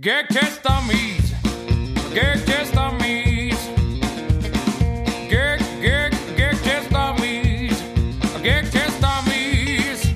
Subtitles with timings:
[0.00, 0.62] Test
[2.46, 3.58] test dummies.
[5.28, 7.78] Get, get, get test dummies.
[8.42, 10.14] Get test dummies.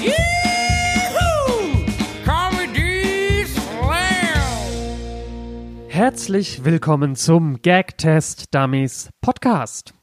[0.00, 1.84] Yee-hoo!
[2.24, 4.68] Comedy Slam.
[5.88, 9.94] Herzlich willkommen zum Gagtest Dummies Podcast.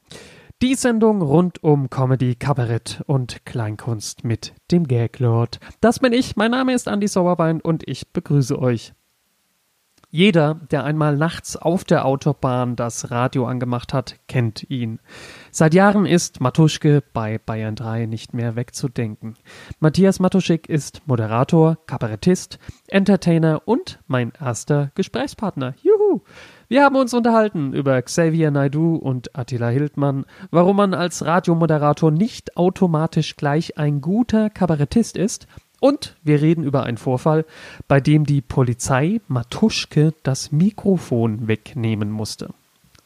[0.62, 5.58] Die Sendung rund um Comedy, Kabarett und Kleinkunst mit dem Gaglord.
[5.80, 8.92] Das bin ich, mein Name ist Andy Sauerwein und ich begrüße euch.
[10.10, 14.98] Jeder, der einmal nachts auf der Autobahn das Radio angemacht hat, kennt ihn.
[15.50, 19.36] Seit Jahren ist Matuschke bei Bayern 3 nicht mehr wegzudenken.
[19.78, 25.74] Matthias Matuschik ist Moderator, Kabarettist, Entertainer und mein erster Gesprächspartner.
[25.80, 26.20] Juhu!
[26.70, 32.56] Wir haben uns unterhalten über Xavier Naidu und Attila Hildmann, warum man als Radiomoderator nicht
[32.56, 35.48] automatisch gleich ein guter Kabarettist ist
[35.80, 37.44] und wir reden über einen Vorfall,
[37.88, 42.54] bei dem die Polizei Matuschke das Mikrofon wegnehmen musste.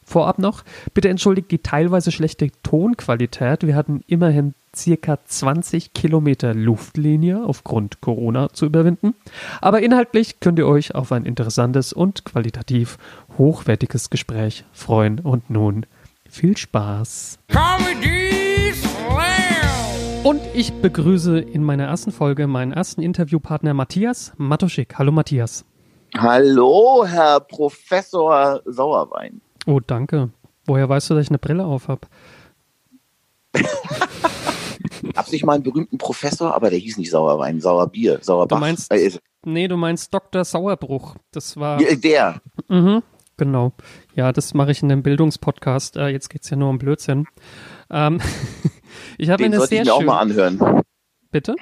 [0.05, 3.65] Vorab noch, bitte entschuldigt die teilweise schlechte Tonqualität.
[3.65, 9.15] Wir hatten immerhin circa 20 Kilometer Luftlinie aufgrund Corona zu überwinden.
[9.61, 12.97] Aber inhaltlich könnt ihr euch auf ein interessantes und qualitativ
[13.37, 15.19] hochwertiges Gespräch freuen.
[15.19, 15.87] Und nun
[16.29, 17.39] viel Spaß.
[17.47, 20.23] Comedy Slam.
[20.23, 24.99] Und ich begrüße in meiner ersten Folge meinen ersten Interviewpartner Matthias Matuschik.
[24.99, 25.65] Hallo Matthias.
[26.17, 29.41] Hallo, Herr Professor Sauerwein.
[29.65, 30.29] Oh, danke.
[30.65, 32.07] Woher weißt du, dass ich eine Brille auf habe?
[35.15, 38.57] Hab ich mal einen berühmten Professor, aber der hieß nicht Sauerwein, Sauerbier, Sauerbach.
[38.57, 39.11] Du meinst, Äh,
[39.45, 40.43] nee, du meinst Dr.
[40.43, 41.15] Sauerbruch.
[41.31, 42.41] Das war, der.
[42.67, 43.01] mhm,
[43.37, 43.73] genau.
[44.15, 45.97] Ja, das mache ich in dem Bildungspodcast.
[45.97, 47.27] Äh, jetzt geht's ja nur um Blödsinn.
[47.89, 48.19] Ähm,
[49.17, 50.81] ich habe Den eine sollte sehr ich mir auch schöne, mal anhören.
[51.31, 51.55] bitte?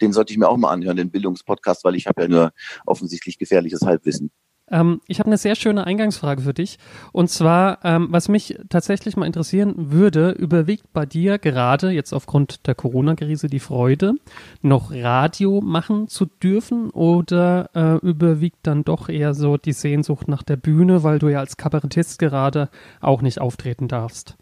[0.00, 2.52] Den sollte ich mir auch mal anhören, den Bildungspodcast, weil ich habe ja nur
[2.84, 4.30] offensichtlich gefährliches Halbwissen.
[4.74, 6.78] Ähm, ich habe eine sehr schöne Eingangsfrage für dich.
[7.12, 12.66] Und zwar, ähm, was mich tatsächlich mal interessieren würde, überwiegt bei dir gerade jetzt aufgrund
[12.66, 14.14] der Corona-Krise die Freude,
[14.62, 20.42] noch Radio machen zu dürfen oder äh, überwiegt dann doch eher so die Sehnsucht nach
[20.42, 22.68] der Bühne, weil du ja als Kabarettist gerade
[23.00, 24.36] auch nicht auftreten darfst?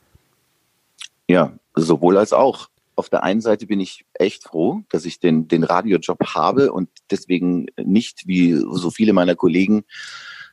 [1.29, 2.69] Ja, sowohl als auch.
[2.95, 6.91] Auf der einen Seite bin ich echt froh, dass ich den, den Radiojob habe und
[7.11, 9.85] deswegen nicht wie so viele meiner Kollegen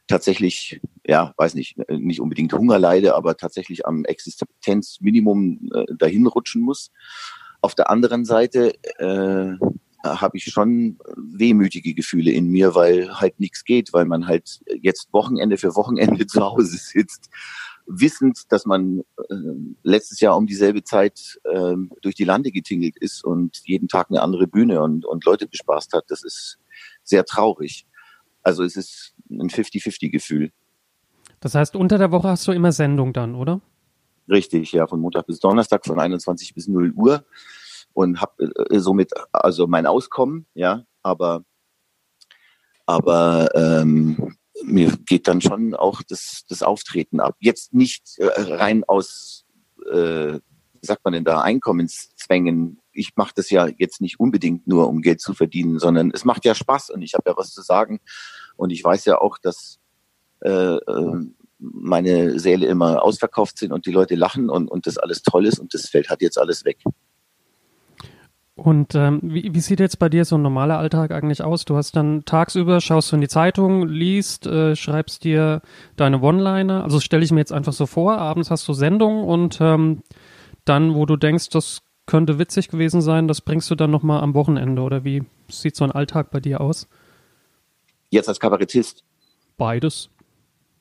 [0.10, 6.62] tatsächlich, ja, weiß nicht, nicht unbedingt Hunger leide, aber tatsächlich am Existenzminimum äh, dahin rutschen
[6.62, 6.92] muss.
[7.62, 9.56] Auf der anderen Seite äh,
[10.04, 15.14] habe ich schon wehmütige Gefühle in mir, weil halt nichts geht, weil man halt jetzt
[15.14, 17.30] Wochenende für Wochenende zu Hause sitzt
[17.90, 19.00] wissend, dass man
[19.30, 19.36] äh,
[19.84, 24.22] letztes Jahr um dieselbe Zeit äh, durch die Lande getingelt ist und jeden Tag eine
[24.22, 26.60] andere Bühne und, und Leute bespaßt hat, das ist
[27.04, 27.88] sehr traurig.
[28.44, 30.52] Also es ist ein 50-50-Gefühl.
[31.40, 33.62] Das heißt, unter der Woche hast du immer Sendung dann, oder?
[34.30, 37.24] Richtig, ja, von Montag bis Donnerstag von 21 bis 0 Uhr
[37.94, 41.44] und habe äh, somit also mein Auskommen, ja, aber
[42.86, 47.36] aber ähm, mir geht dann schon auch das, das Auftreten ab.
[47.40, 49.46] Jetzt nicht äh, rein aus,
[49.92, 52.80] äh, wie sagt man denn da, Einkommenszwängen.
[53.00, 56.46] Ich mache das ja jetzt nicht unbedingt nur, um Geld zu verdienen, sondern es macht
[56.46, 58.00] ja Spaß und ich habe ja was zu sagen.
[58.56, 59.80] Und ich weiß ja auch, dass
[60.42, 61.26] äh, äh,
[61.60, 65.60] meine Säle immer ausverkauft sind und die Leute lachen und, und das alles toll ist
[65.60, 66.78] und das fällt halt jetzt alles weg.
[68.56, 71.66] Und ähm, wie, wie sieht jetzt bei dir so ein normaler Alltag eigentlich aus?
[71.66, 75.62] Du hast dann tagsüber, schaust du in die Zeitung, liest, äh, schreibst dir
[75.96, 76.84] deine One-Liner.
[76.84, 80.04] Also stelle ich mir jetzt einfach so vor, abends hast du Sendung und ähm,
[80.66, 84.34] dann, wo du denkst, das könnte witzig gewesen sein, das bringst du dann nochmal am
[84.34, 84.82] Wochenende.
[84.82, 86.88] Oder wie sieht so ein Alltag bei dir aus?
[88.10, 89.04] Jetzt als Kabarettist
[89.60, 90.10] Beides.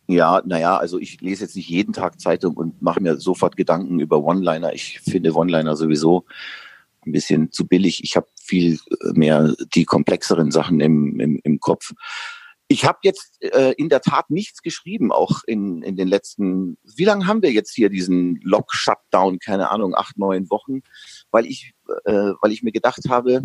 [0.07, 4.01] Ja, naja, also ich lese jetzt nicht jeden Tag Zeitung und mache mir sofort Gedanken
[4.01, 4.73] über One-Liner.
[4.73, 6.25] Ich finde One-Liner sowieso
[7.05, 8.03] ein bisschen zu billig.
[8.05, 8.79] Ich habe viel
[9.13, 11.93] mehr die komplexeren Sachen im, im, im Kopf.
[12.71, 17.07] Ich habe jetzt äh, in der Tat nichts geschrieben, auch in, in den letzten, wie
[17.07, 20.83] lange haben wir jetzt hier diesen Lock-Shutdown, keine Ahnung, acht, neun Wochen,
[21.31, 21.73] weil ich,
[22.05, 23.41] äh, weil ich mir gedacht habe,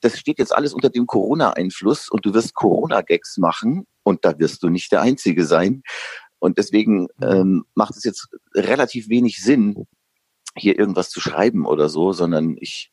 [0.00, 4.62] das steht jetzt alles unter dem Corona-Einfluss und du wirst Corona-Gags machen und da wirst
[4.62, 5.82] du nicht der Einzige sein.
[6.38, 9.86] Und deswegen ähm, macht es jetzt relativ wenig Sinn,
[10.56, 12.92] hier irgendwas zu schreiben oder so, sondern ich,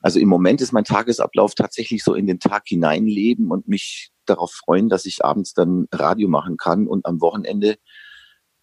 [0.00, 4.52] also im Moment ist mein Tagesablauf tatsächlich so in den Tag hineinleben und mich darauf
[4.52, 7.76] freuen, dass ich abends dann Radio machen kann und am Wochenende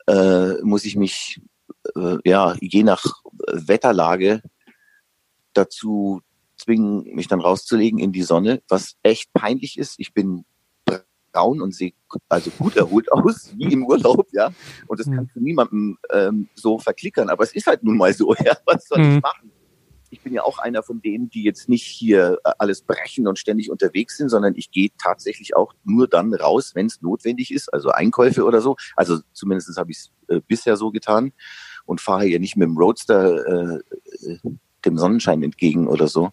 [0.07, 1.41] äh, muss ich mich
[1.95, 3.03] äh, ja je nach
[3.51, 4.41] Wetterlage
[5.53, 6.21] dazu
[6.57, 9.95] zwingen, mich dann rauszulegen in die Sonne, was echt peinlich ist.
[9.99, 10.45] Ich bin
[11.31, 11.93] braun und sehe
[12.29, 14.51] also gut erholt aus, wie im Urlaub, ja.
[14.87, 15.15] Und das Mhm.
[15.15, 17.29] kannst du niemandem ähm, so verklickern.
[17.29, 18.57] Aber es ist halt nun mal so, ja.
[18.65, 19.51] Was soll ich machen?
[20.09, 23.37] Ich bin ja auch einer von denen, die jetzt nicht hier äh, alles brechen und
[23.37, 27.73] ständig unterwegs sind, sondern ich gehe tatsächlich auch nur dann raus, wenn es notwendig ist,
[27.73, 28.77] also Einkäufe oder so.
[28.95, 31.33] Also zumindest habe ich es äh, bisher so getan
[31.85, 33.79] und fahre hier nicht mit dem Roadster äh,
[34.25, 34.37] äh,
[34.85, 36.31] dem Sonnenschein entgegen oder so.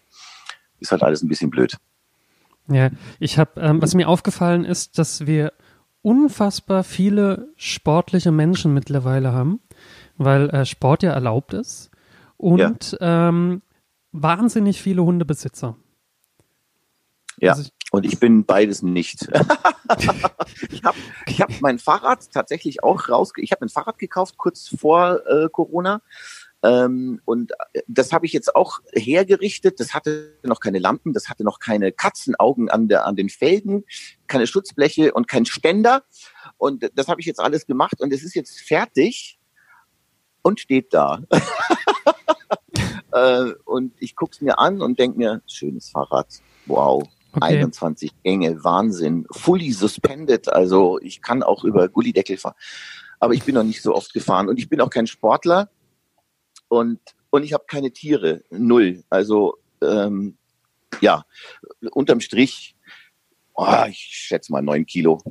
[0.79, 1.77] Ist halt alles ein bisschen blöd.
[2.67, 2.89] Ja,
[3.19, 5.53] ich habe, ähm, was mir aufgefallen ist, dass wir
[6.01, 9.59] unfassbar viele sportliche Menschen mittlerweile haben,
[10.17, 11.91] weil äh, Sport ja erlaubt ist
[12.45, 13.63] und ähm,
[14.11, 15.75] wahnsinnig viele Hundebesitzer.
[17.37, 17.53] Ja.
[17.53, 19.23] Also ich, Und ich bin beides nicht.
[20.69, 23.33] ich habe ich hab mein Fahrrad tatsächlich auch raus.
[23.37, 26.03] Ich habe ein Fahrrad gekauft kurz vor äh, Corona.
[26.61, 29.79] Ähm, und äh, das habe ich jetzt auch hergerichtet.
[29.79, 33.85] Das hatte noch keine Lampen, das hatte noch keine Katzenaugen an, der, an den Felgen,
[34.27, 36.03] keine Schutzbleche und kein Ständer.
[36.57, 39.39] Und das habe ich jetzt alles gemacht und es ist jetzt fertig
[40.45, 41.23] und steht da.
[43.11, 46.27] äh, und ich gucke es mir an und denke mir, schönes Fahrrad.
[46.67, 47.01] Wow.
[47.31, 47.57] okay.
[47.57, 49.25] 21 Gänge, Wahnsinn.
[49.31, 52.53] Fully suspended, also ich kann auch über Gullideckel fahren.
[53.19, 55.71] Aber ich bin noch nicht so oft gefahren und ich bin auch kein Sportler
[56.67, 56.99] und,
[57.31, 59.03] und ich habe keine Tiere, null.
[59.09, 60.37] Also ähm,
[61.01, 61.25] ja,
[61.91, 62.75] unterm Strich,
[63.55, 65.23] oh, ich schätze mal neun Kilo.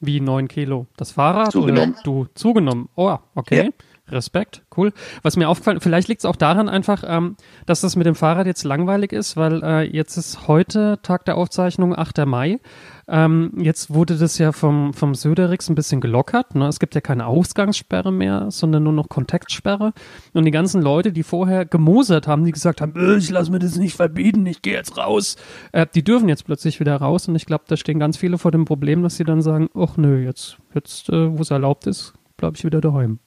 [0.00, 0.86] Wie neun Kilo.
[0.96, 1.92] Das Fahrrad Zugenommen.
[1.92, 2.88] oder du zugenommen?
[2.94, 3.70] Oh, okay.
[4.08, 4.92] Respekt, cool.
[5.22, 8.46] Was mir aufgefallen, vielleicht liegt es auch daran einfach, ähm, dass das mit dem Fahrrad
[8.46, 12.26] jetzt langweilig ist, weil äh, jetzt ist heute Tag der Aufzeichnung, 8.
[12.26, 12.60] Mai.
[13.08, 16.54] Ähm, jetzt wurde das ja vom, vom Söderix ein bisschen gelockert.
[16.54, 16.66] Ne?
[16.68, 19.92] Es gibt ja keine Ausgangssperre mehr, sondern nur noch Kontaktsperre.
[20.32, 23.58] Und die ganzen Leute, die vorher gemosert haben, die gesagt haben, "Äh, ich lasse mir
[23.58, 25.36] das nicht verbieten, ich gehe jetzt raus,
[25.72, 27.28] äh, die dürfen jetzt plötzlich wieder raus.
[27.28, 29.96] Und ich glaube, da stehen ganz viele vor dem Problem, dass sie dann sagen, ach
[29.96, 33.18] nö, jetzt, jetzt äh, wo es erlaubt ist, bleibe ich wieder daheim.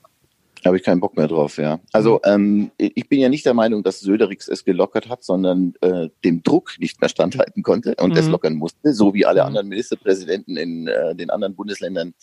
[0.64, 1.80] Da habe ich keinen Bock mehr drauf, ja.
[1.94, 6.10] Also ähm, ich bin ja nicht der Meinung, dass Söderix es gelockert hat, sondern äh,
[6.24, 8.32] dem Druck nicht mehr standhalten konnte und es Mhm.
[8.32, 9.48] lockern musste, so wie alle Mhm.
[9.48, 12.14] anderen Ministerpräsidenten in äh, den anderen Bundesländern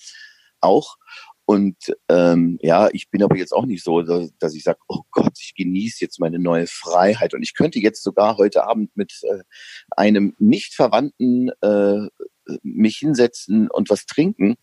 [0.60, 0.96] auch.
[1.46, 1.76] Und
[2.08, 5.34] ähm, ja, ich bin aber jetzt auch nicht so, dass, dass ich sage, oh Gott,
[5.38, 7.34] ich genieße jetzt meine neue Freiheit.
[7.34, 9.42] Und ich könnte jetzt sogar heute Abend mit äh,
[9.90, 12.08] einem nicht Verwandten äh,
[12.62, 14.56] mich hinsetzen und was trinken.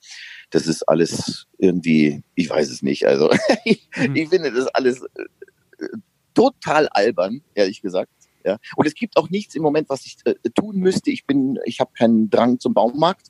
[0.51, 3.07] Das ist alles irgendwie, ich weiß es nicht.
[3.07, 3.29] Also
[3.65, 4.15] ich, Mhm.
[4.15, 5.87] ich finde das alles äh,
[6.33, 8.11] total albern, ehrlich gesagt.
[8.43, 8.57] Ja.
[8.75, 11.11] Und es gibt auch nichts im Moment, was ich äh, tun müsste.
[11.11, 13.27] Ich bin, ich habe keinen Drang zum Baumarkt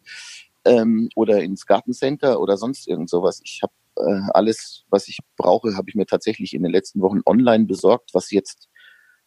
[0.65, 3.41] ähm, oder ins Gartencenter oder sonst irgend sowas.
[3.43, 7.21] Ich habe äh, alles, was ich brauche, habe ich mir tatsächlich in den letzten Wochen
[7.25, 8.69] online besorgt, was jetzt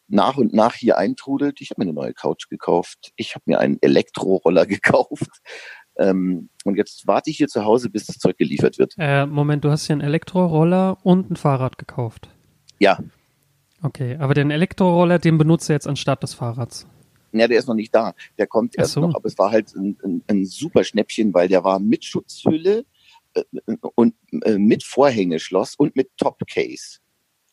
[0.06, 1.60] nach und nach hier eintrudelt.
[1.60, 3.12] Ich habe mir eine neue Couch gekauft.
[3.16, 5.28] Ich habe mir einen Elektroroller gekauft.
[5.96, 8.94] Ähm, und jetzt warte ich hier zu Hause, bis das Zeug geliefert wird.
[8.98, 12.28] Äh, Moment, du hast hier einen Elektroroller und ein Fahrrad gekauft.
[12.80, 12.98] Ja,
[13.84, 16.86] Okay, aber den Elektroroller, den benutzt du jetzt anstatt des Fahrrads.
[17.32, 18.14] Ja, der ist noch nicht da.
[18.38, 19.00] Der kommt erst so.
[19.00, 22.86] noch, aber es war halt ein, ein, ein super Schnäppchen, weil der war mit Schutzhülle
[23.34, 23.42] äh,
[23.94, 27.00] und äh, mit Vorhängeschloss und mit Topcase.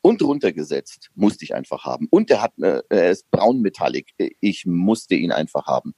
[0.03, 1.11] Und runtergesetzt.
[1.15, 2.07] Musste ich einfach haben.
[2.09, 4.13] Und der hat, äh, er ist braun metallic.
[4.39, 5.93] Ich musste ihn einfach haben.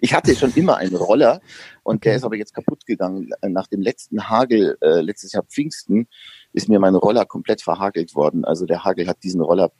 [0.00, 1.40] Ich hatte schon immer einen Roller
[1.82, 3.30] und der ist aber jetzt kaputt gegangen.
[3.42, 6.08] Nach dem letzten Hagel, äh, letztes Jahr Pfingsten,
[6.52, 8.44] ist mir mein Roller komplett verhagelt worden.
[8.44, 9.72] Also der Hagel hat diesen Roller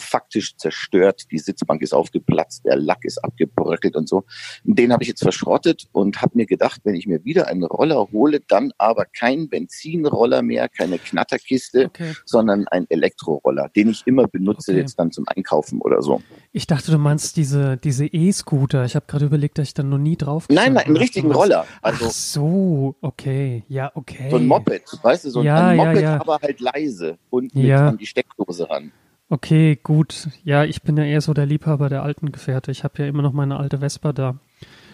[0.00, 1.22] faktisch zerstört.
[1.30, 4.24] Die Sitzbank ist aufgeplatzt, der Lack ist abgebröckelt und so.
[4.64, 8.08] Den habe ich jetzt verschrottet und habe mir gedacht, wenn ich mir wieder einen Roller
[8.12, 12.12] hole, dann aber kein Benzinroller mehr, keine Knatterkiste, Okay.
[12.24, 14.80] sondern ein Elektroroller, den ich immer benutze Okay.
[14.80, 16.20] jetzt dann zum Einkaufen oder so.
[16.52, 18.84] Ich dachte, du meinst diese diese E-Scooter.
[18.84, 21.30] Ich habe gerade überlegt, dass ich dann noch nie drauf Nein, nein, einen richtigen.
[21.32, 21.66] Roller.
[21.82, 23.64] Ach Also so, okay.
[23.68, 24.28] Ja, okay.
[24.30, 26.20] so ein Moped, weißt du, so ein, Ja, ein ja, Moped, ja.
[26.20, 27.88] aber halt leise und mit Ja.
[27.88, 28.92] an die Steckdose ran.
[29.28, 30.28] Okay, gut.
[30.44, 32.70] Ja, ich bin ja eher so der Liebhaber der alten Gefährte.
[32.70, 34.38] Ich habe ja immer noch meine alte Vespa da.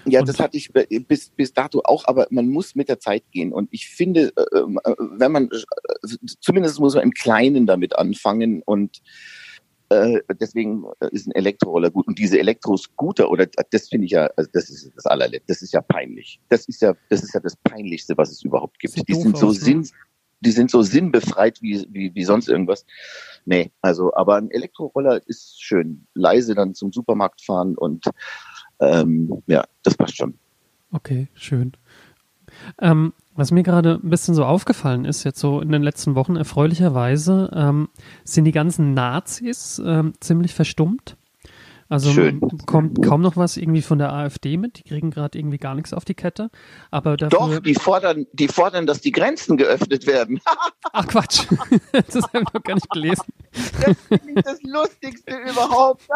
[0.07, 3.25] Ja, Und- das hatte ich bis, bis dato auch, aber man muss mit der Zeit
[3.31, 3.53] gehen.
[3.53, 6.09] Und ich finde, äh, äh, wenn man, äh,
[6.41, 9.03] zumindest muss man im Kleinen damit anfangen und
[10.41, 12.07] deswegen ist ein Elektroroller gut.
[12.09, 15.75] Und diese Elektroscooter, oder das finde ich ja, also das ist das allerletzte, das ist
[15.75, 16.41] ja peinlich.
[16.49, 18.97] Das ist ja, das ist ja das Peinlichste, was es überhaupt gibt.
[19.07, 19.83] Die sind so aus, ne?
[20.43, 22.85] Die sind so sinnbefreit wie, wie, wie sonst irgendwas.
[23.45, 26.07] Nee, also, aber ein Elektroroller ist schön.
[26.15, 28.05] Leise dann zum Supermarkt fahren und
[28.81, 30.35] ähm, ja, das passt schon.
[30.93, 31.73] Okay, schön.
[32.81, 36.37] Ähm, was mir gerade ein bisschen so aufgefallen ist, jetzt so in den letzten Wochen
[36.37, 37.89] erfreulicherweise, ähm,
[38.25, 41.17] sind die ganzen Nazis ähm, ziemlich verstummt.
[41.93, 42.39] Also Schön.
[42.39, 44.79] man bekommt kaum noch was irgendwie von der AfD mit.
[44.79, 46.49] Die kriegen gerade irgendwie gar nichts auf die Kette.
[46.91, 50.41] Aber dafür, Doch, die fordern, die fordern, dass die Grenzen geöffnet werden.
[50.95, 51.47] Ach Quatsch.
[51.93, 53.27] das habe ich noch gar nicht gelesen.
[53.53, 56.09] Das finde ich das Lustigste überhaupt.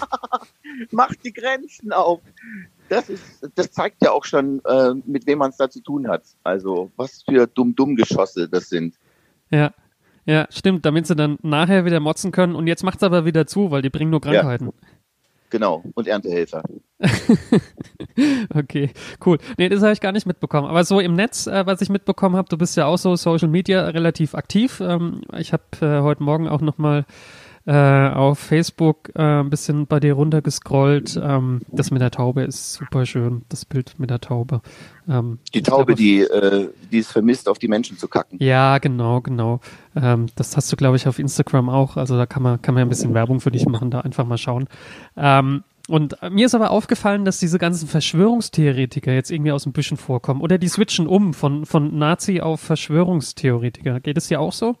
[0.90, 2.22] Macht die Grenzen auf.
[2.88, 6.08] Das, ist, das zeigt ja auch schon, äh, mit wem man es da zu tun
[6.08, 6.22] hat.
[6.44, 8.94] Also, was für Dumm-Dumm-Geschosse das sind.
[9.50, 9.74] Ja.
[10.26, 12.54] Ja, stimmt, damit sie dann nachher wieder motzen können.
[12.54, 14.72] Und jetzt macht's aber wieder zu, weil die bringen nur Krankheiten.
[15.54, 15.84] Genau.
[15.94, 16.64] Und Erntehelfer.
[18.54, 18.90] Okay,
[19.26, 19.38] cool.
[19.58, 20.68] Nee, das habe ich gar nicht mitbekommen.
[20.68, 23.48] Aber so im Netz, äh, was ich mitbekommen habe, du bist ja auch so Social
[23.48, 24.80] Media relativ aktiv.
[24.80, 27.04] Ähm, ich habe äh, heute Morgen auch nochmal
[27.66, 31.18] äh, auf Facebook äh, ein bisschen bei dir runtergescrollt.
[31.22, 34.60] Ähm, das mit der Taube ist super schön, das Bild mit der Taube.
[35.08, 38.38] Ähm, Die Taube, glaube, die, äh, die es vermisst, auf die Menschen zu kacken.
[38.40, 39.60] Ja, genau, genau.
[39.96, 41.96] Ähm, das hast du, glaube ich, auf Instagram auch.
[41.96, 44.38] Also da kann man, kann man ein bisschen Werbung für dich machen, da einfach mal
[44.38, 44.68] schauen.
[45.16, 49.98] Ähm, und mir ist aber aufgefallen, dass diese ganzen Verschwörungstheoretiker jetzt irgendwie aus dem Büschen
[49.98, 50.40] vorkommen.
[50.40, 54.00] Oder die switchen um von, von Nazi auf Verschwörungstheoretiker.
[54.00, 54.76] Geht es dir auch so?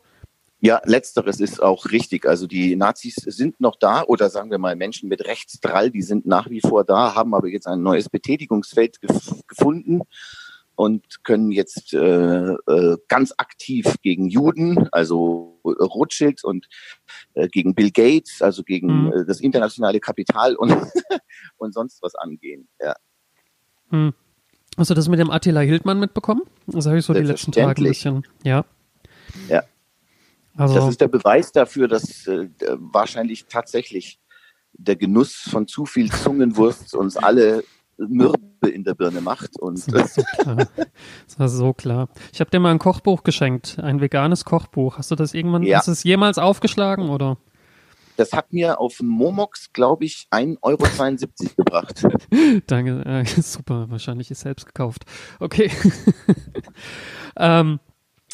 [0.64, 2.24] Ja, letzteres ist auch richtig.
[2.24, 6.24] Also die Nazis sind noch da oder sagen wir mal Menschen mit Rechtsdrall, die sind
[6.24, 10.00] nach wie vor da, haben aber jetzt ein neues Betätigungsfeld gef gefunden
[10.74, 16.66] und können jetzt äh, äh, ganz aktiv gegen Juden, also Rothschild und
[17.34, 19.12] äh, gegen Bill Gates, also gegen Mhm.
[19.12, 20.70] äh, das internationale Kapital und,
[21.58, 22.68] und sonst was angehen.
[22.80, 22.94] Ja.
[23.90, 24.14] Hm.
[24.78, 26.40] Hast du das mit dem Attila Hildmann mitbekommen?
[26.66, 28.26] Das habe ich so die letzten Tage ein bisschen.
[28.44, 28.64] Ja.
[29.50, 29.62] Ja.
[30.56, 34.18] Also, Das ist der Beweis dafür, dass äh, wahrscheinlich tatsächlich
[34.72, 37.64] der Genuss von zu viel Zungenwurst uns alle
[37.96, 39.58] mürbe in der Birne macht.
[39.60, 40.68] Und Das war so klar.
[41.26, 42.08] Das war so klar.
[42.32, 44.98] Ich habe dir mal ein Kochbuch geschenkt, ein veganes Kochbuch.
[44.98, 45.78] Hast du das irgendwann, Ja.
[45.78, 47.36] hast du es jemals aufgeschlagen oder?
[48.16, 52.06] das hat mir auf Momox, glaube ich, 1,72 Euro gebracht.
[52.66, 55.04] Danke, äh, super, wahrscheinlich ist selbst gekauft.
[55.40, 55.70] Okay.
[57.36, 57.80] ähm,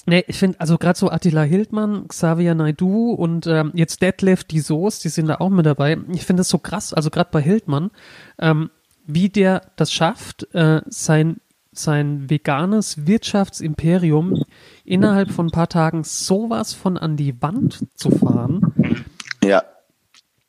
[0.07, 4.61] nee, ich finde, also gerade so Attila Hildmann, Xavier Naidu und ähm, jetzt Detlef die
[4.61, 5.99] Soos, die sind da auch mit dabei.
[6.13, 7.91] Ich finde das so krass, also gerade bei Hildmann,
[8.39, 8.71] ähm,
[9.07, 11.41] wie der das schafft, äh, sein
[11.73, 14.43] sein veganes Wirtschaftsimperium
[14.85, 19.07] innerhalb von ein paar Tagen sowas von an die Wand zu fahren.
[19.45, 19.63] Ja.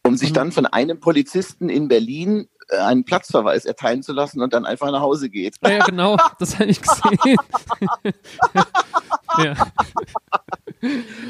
[0.04, 4.54] Um sich dann von einem Polizisten in Berlin äh, einen Platzverweis erteilen zu lassen und
[4.54, 5.58] dann einfach nach Hause geht.
[5.62, 7.38] Ja, ja genau, das habe ich gesehen.
[9.40, 9.54] ja.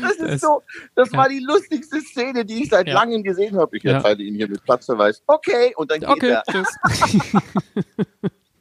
[0.02, 0.64] Das ist Das- so,
[0.96, 1.18] das ja.
[1.18, 2.94] war die lustigste Szene, die ich seit Ja.
[2.94, 3.76] langem gesehen habe.
[3.78, 5.22] Ich erteile Ihnen hier mit Platzverweis.
[5.28, 6.68] Okay, und dann geht Okay, er tschüss.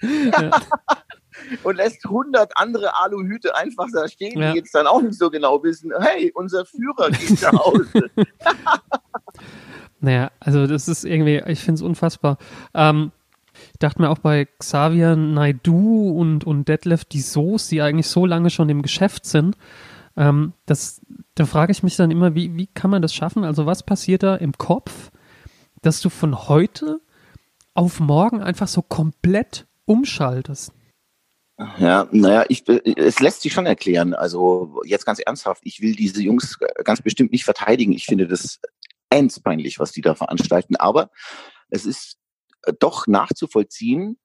[1.62, 5.62] und lässt 100 andere Aluhüte einfach da stehen, die jetzt dann auch nicht so genau
[5.62, 8.10] wissen, hey, unser Führer geht nach Hause.
[10.02, 12.38] Naja, also das ist irgendwie, ich finde es unfassbar.
[12.72, 13.12] Ähm,
[13.80, 18.50] dachte mir auch bei Xavier Naidu und, und Detlef die Soos, die eigentlich so lange
[18.50, 19.56] schon im Geschäft sind,
[20.16, 21.00] ähm, das,
[21.34, 23.44] da frage ich mich dann immer, wie, wie kann man das schaffen?
[23.44, 25.10] Also was passiert da im Kopf,
[25.82, 27.00] dass du von heute
[27.74, 30.72] auf morgen einfach so komplett umschaltest?
[31.78, 34.14] Ja, naja, ich, es lässt sich schon erklären.
[34.14, 37.92] Also jetzt ganz ernsthaft, ich will diese Jungs ganz bestimmt nicht verteidigen.
[37.92, 38.60] Ich finde das
[39.10, 40.76] endspeinlich, was die da veranstalten.
[40.76, 41.10] Aber
[41.68, 42.19] es ist
[42.78, 44.18] doch nachzuvollziehen,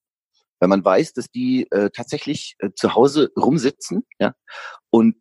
[0.60, 4.34] weil man weiß, dass die äh, tatsächlich äh, zu Hause rumsitzen ja,
[4.89, 5.15] und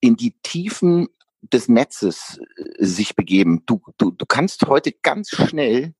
[0.00, 1.08] in die Tiefen
[1.42, 3.64] des Netzes äh, sich begeben.
[3.66, 5.94] Du, du, du kannst heute ganz schnell,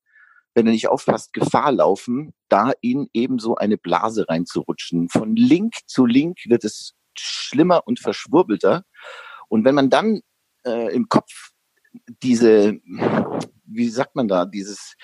[0.55, 5.09] wenn du nicht aufpasst, Gefahr laufen, da in eben so eine Blase reinzurutschen.
[5.09, 8.85] Von Link zu Link wird es schlimmer und verschwurbelter.
[9.49, 10.21] Und wenn man dann
[10.65, 11.51] äh, im Kopf
[12.23, 12.79] diese,
[13.71, 14.95] wie sagt man da, dieses,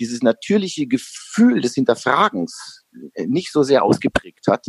[0.00, 4.66] dieses natürliche Gefühl des Hinterfragens äh, nicht so sehr ausgeprägt hat,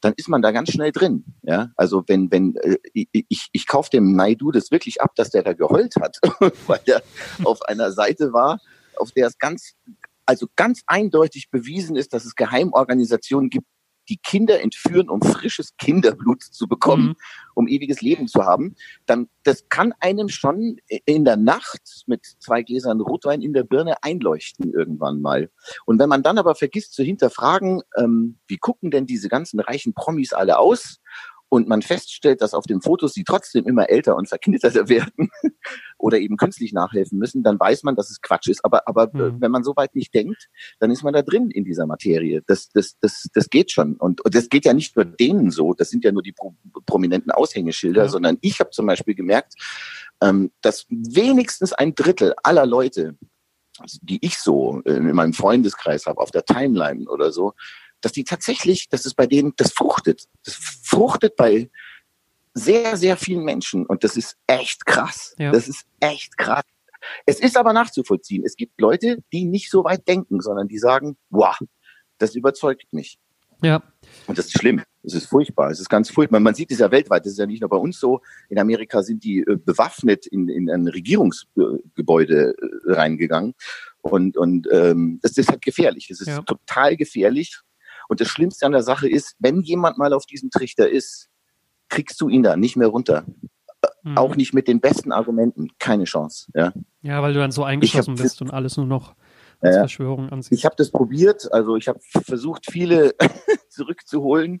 [0.00, 1.24] dann ist man da ganz schnell drin.
[1.42, 5.30] Ja, also wenn wenn äh, ich ich, ich kaufe dem Naidu das wirklich ab, dass
[5.30, 6.18] der da geheult hat,
[6.66, 7.02] weil der
[7.44, 8.60] auf einer Seite war,
[8.96, 9.74] auf der es ganz
[10.26, 13.66] also ganz eindeutig bewiesen ist, dass es Geheimorganisationen gibt,
[14.08, 17.16] die Kinder entführen, um frisches Kinderblut zu bekommen, Mhm.
[17.54, 18.74] um ewiges Leben zu haben,
[19.06, 24.02] dann das kann einem schon in der Nacht mit zwei Gläsern Rotwein in der Birne
[24.02, 25.50] einleuchten irgendwann mal.
[25.84, 29.94] Und wenn man dann aber vergisst zu hinterfragen, ähm, wie gucken denn diese ganzen reichen
[29.94, 31.00] Promis alle aus?
[31.48, 35.30] Und man feststellt, dass auf den Fotos sie trotzdem immer älter und verknitterter werden
[35.98, 38.64] oder eben künstlich nachhelfen müssen, dann weiß man, dass es Quatsch ist.
[38.64, 39.40] Aber, aber äh, Mhm.
[39.40, 40.48] wenn man so weit nicht denkt,
[40.80, 42.42] dann ist man da drin in dieser Materie.
[42.46, 43.94] Das, das, das, das geht schon.
[43.96, 46.54] Und, und das geht ja nicht nur denen so, das sind ja nur die pro,
[46.84, 48.08] prominenten Aushängeschilder, Ja.
[48.08, 49.54] sondern ich habe zum Beispiel gemerkt,
[50.20, 53.16] ähm, dass wenigstens ein Drittel aller Leute,
[54.02, 57.52] die ich so äh, in meinem Freundeskreis habe, auf der Timeline oder so,
[58.06, 60.28] dass die tatsächlich, dass es bei denen, das fruchtet.
[60.44, 61.68] Das fruchtet bei
[62.54, 65.34] sehr, sehr vielen Menschen und das ist echt krass.
[65.38, 65.50] Ja.
[65.50, 66.62] Das ist echt krass.
[67.26, 68.44] Es ist aber nachzuvollziehen.
[68.46, 71.58] Es gibt Leute, die nicht so weit denken, sondern die sagen, wow,
[72.18, 73.18] das überzeugt mich.
[73.60, 73.82] Ja,
[74.28, 74.82] Und das ist schlimm.
[75.02, 75.70] Es ist furchtbar.
[75.70, 76.38] Es ist ganz furchtbar.
[76.38, 77.24] Man sieht es ja weltweit.
[77.24, 78.20] Das ist ja nicht nur bei uns so.
[78.50, 83.54] In Amerika sind die äh, bewaffnet in, in ein Regierungsgebäude äh, reingegangen.
[84.02, 86.10] Und, und ähm, das ist halt gefährlich.
[86.10, 86.42] Es ist Ja.
[86.42, 87.58] total gefährlich.
[88.08, 91.28] Und das Schlimmste an der Sache ist, wenn jemand mal auf diesem Trichter ist,
[91.88, 93.24] kriegst du ihn da nicht mehr runter.
[94.02, 94.16] mhm.
[94.18, 95.68] Auch nicht mit den besten Argumenten.
[95.78, 96.46] Keine Chance.
[96.54, 96.72] Ja.
[97.02, 99.14] Ja, weil du dann so eingeschlossen hab- bist und alles nur noch
[99.60, 99.82] als Ja.
[99.82, 100.52] Verschwörung ansiehst.
[100.58, 103.14] Ich habe das probiert, also ich habe versucht, viele
[103.70, 104.60] zurückzuholen.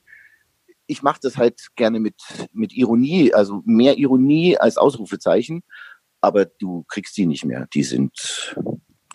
[0.86, 2.14] Ich mache das halt gerne mit,
[2.52, 5.62] mit Ironie, also mehr Ironie als Ausrufezeichen,
[6.20, 7.66] aber du kriegst die nicht mehr.
[7.74, 8.54] Die sind,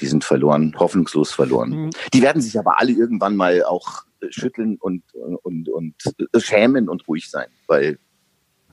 [0.02, 1.70] die sind verloren, hoffnungslos verloren.
[1.86, 1.90] Mhm.
[2.14, 5.96] Die werden sich aber alle irgendwann mal auch schütteln und, und, und
[6.38, 8.00] schämen und ruhig sein, weil,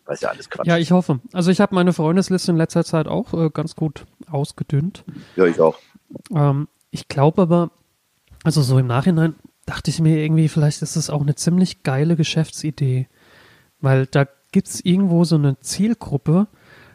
[0.04, 1.20] weil es ja alles Quatsch Ja, ich hoffe.
[1.32, 5.04] Also ich habe meine Freundesliste in letzter Zeit auch äh, ganz gut ausgedünnt.
[5.36, 5.78] Ja, ich auch.
[6.34, 7.70] Ähm, ich glaube aber,
[8.44, 9.34] also so im Nachhinein
[9.66, 13.08] dachte ich mir irgendwie, vielleicht ist es auch eine ziemlich geile Geschäftsidee,
[13.80, 16.48] weil da gibt es irgendwo so eine Zielgruppe,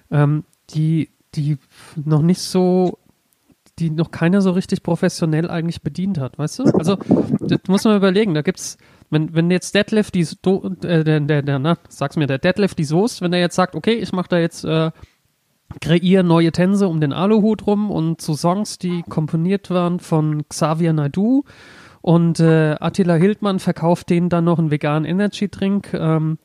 [0.09, 1.57] ähm, die, die
[1.95, 2.97] noch nicht so,
[3.79, 6.63] die noch keiner so richtig professionell eigentlich bedient hat, weißt du?
[6.77, 6.97] Also,
[7.39, 8.77] das muss man überlegen, da gibt's,
[9.09, 12.83] wenn, wenn jetzt Deadlift die, äh, der, der, der, na, sag's mir, der Deadlift die
[12.83, 14.91] Soest, wenn er jetzt sagt, okay, ich mache da jetzt äh,
[15.81, 20.93] kreiere neue Tänze um den Aluhut rum und zu Songs, die komponiert waren von Xavier
[20.93, 21.43] Naidu.
[22.01, 26.37] Und äh, Attila Hildmann verkauft denen dann noch einen veganen Energy-Drink, ähm,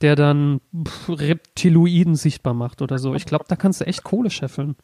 [0.00, 0.60] der dann
[1.08, 3.14] Reptiloiden sichtbar macht oder so.
[3.14, 4.76] Ich glaube, da kannst du echt Kohle scheffeln.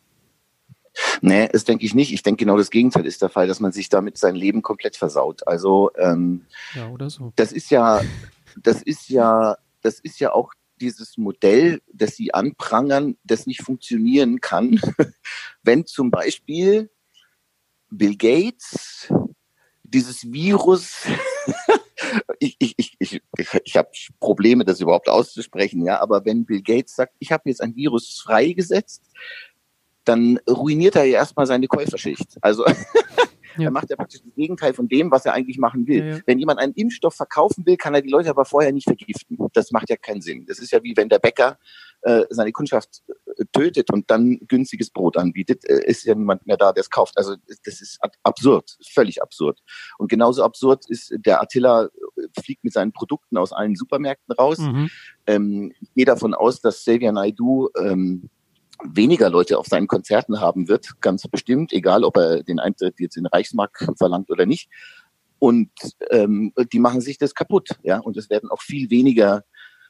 [1.20, 2.12] Nee, das denke ich nicht.
[2.12, 4.96] Ich denke genau das Gegenteil ist der Fall, dass man sich damit sein Leben komplett
[4.96, 5.46] versaut.
[5.46, 7.32] Also ähm, Ja, oder so.
[7.36, 8.00] das ist ja,
[8.56, 14.40] das ist ja, das ist ja auch dieses Modell, das sie anprangern, das nicht funktionieren
[14.40, 14.80] kann,
[15.62, 16.90] wenn zum Beispiel
[17.90, 19.12] Bill Gates
[19.82, 21.06] dieses Virus,
[22.38, 23.22] ich, ich, ich, ich,
[23.64, 27.62] ich habe Probleme, das überhaupt auszusprechen, ja, aber wenn Bill Gates sagt, ich habe jetzt
[27.62, 29.02] ein Virus freigesetzt,
[30.08, 32.36] dann ruiniert er ja erstmal seine Käuferschicht.
[32.40, 32.64] Also
[33.56, 33.64] Ja.
[33.64, 35.98] er macht ja praktisch das Gegenteil von dem, was er eigentlich machen will.
[35.98, 36.20] Ja, ja.
[36.26, 39.36] Wenn jemand einen Impfstoff verkaufen will, kann er die Leute aber vorher nicht vergiften.
[39.52, 40.46] Das macht ja keinen Sinn.
[40.46, 41.58] Das ist ja wie wenn der Bäcker
[42.02, 43.02] äh, seine Kundschaft
[43.36, 46.90] äh, tötet und dann günstiges Brot anbietet, äh, ist ja niemand mehr da, der es
[46.90, 47.18] kauft.
[47.18, 49.58] Also das ist ab- absurd, völlig absurd.
[49.98, 54.58] Und genauso absurd ist der Attila äh, fliegt mit seinen Produkten aus allen Supermärkten raus.
[54.58, 54.88] Mhm.
[55.26, 58.30] Ähm, ich gehe davon aus, dass Xavier Naidu ähm,
[58.84, 63.16] weniger Leute auf seinen Konzerten haben wird, ganz bestimmt, egal ob er den Eintritt jetzt
[63.16, 64.68] in Reichsmark verlangt oder nicht.
[65.38, 65.70] Und
[66.10, 67.98] ähm, die machen sich das kaputt, ja.
[67.98, 69.44] Und es werden auch viel weniger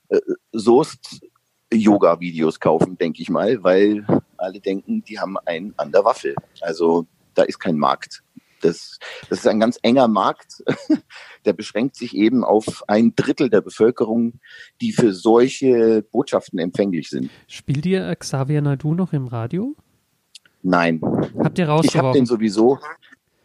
[0.09, 0.21] äh,
[0.53, 6.35] Soest-Yoga-Videos kaufen, denke ich mal, weil alle denken, die haben einen an der Waffel.
[6.61, 8.23] Also da ist kein Markt.
[8.61, 10.63] Das, das ist ein ganz enger Markt,
[11.45, 14.41] der beschränkt sich eben auf ein Drittel der Bevölkerung,
[14.81, 17.31] die für solche Botschaften empfänglich sind.
[17.47, 19.75] Spielt ihr Xavier Naidu noch im Radio?
[20.63, 22.27] Nein, Habt ihr ich habe den rausgeworfen?
[22.27, 22.79] sowieso,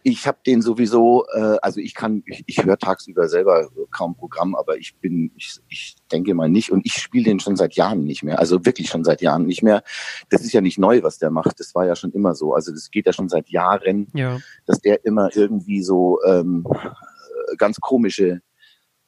[0.04, 4.54] ich habe den sowieso, äh, also ich kann, ich, ich höre tagsüber selber kaum Programm,
[4.54, 8.04] aber ich bin, ich, ich denke mal nicht und ich spiele den schon seit Jahren
[8.04, 9.84] nicht mehr, also wirklich schon seit Jahren nicht mehr.
[10.30, 12.72] Das ist ja nicht neu, was der macht, das war ja schon immer so, also
[12.72, 14.08] das geht ja schon seit Jahren.
[14.13, 14.39] ja.
[14.66, 18.42] dass der immer irgendwie so ähm, äh, ganz komische,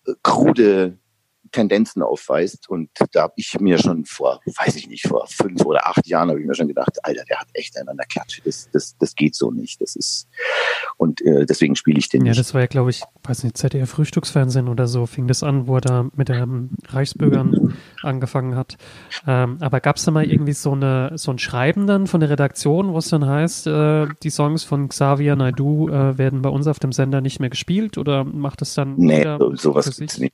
[0.08, 0.98] äh, krude
[1.56, 2.70] Tendenzen aufweist.
[2.70, 6.30] Und da habe ich mir schon vor, weiß ich nicht, vor fünf oder acht Jahren
[6.30, 8.42] habe ich mir schon gedacht, Alter, der hat echt einen an der Klatsche.
[8.44, 9.82] Das, das, das geht so nicht.
[9.82, 10.28] Das ist
[10.98, 12.40] und äh, deswegen spiele ich den Ja, nicht.
[12.40, 15.76] das war ja, glaube ich, weiß nicht, ZDF Frühstücksfernsehen oder so, fing das an, wo
[15.76, 18.78] er da mit den Reichsbürgern angefangen hat.
[19.28, 22.30] Ähm, aber gab es da mal irgendwie so, eine, so ein Schreiben dann von der
[22.30, 26.68] Redaktion, wo es dann heißt, äh, die Songs von Xavier Naidu äh, werden bei uns
[26.68, 29.98] auf dem Sender nicht mehr gespielt oder macht es dann Nee, sowas sich?
[29.98, 30.34] gibt's nicht.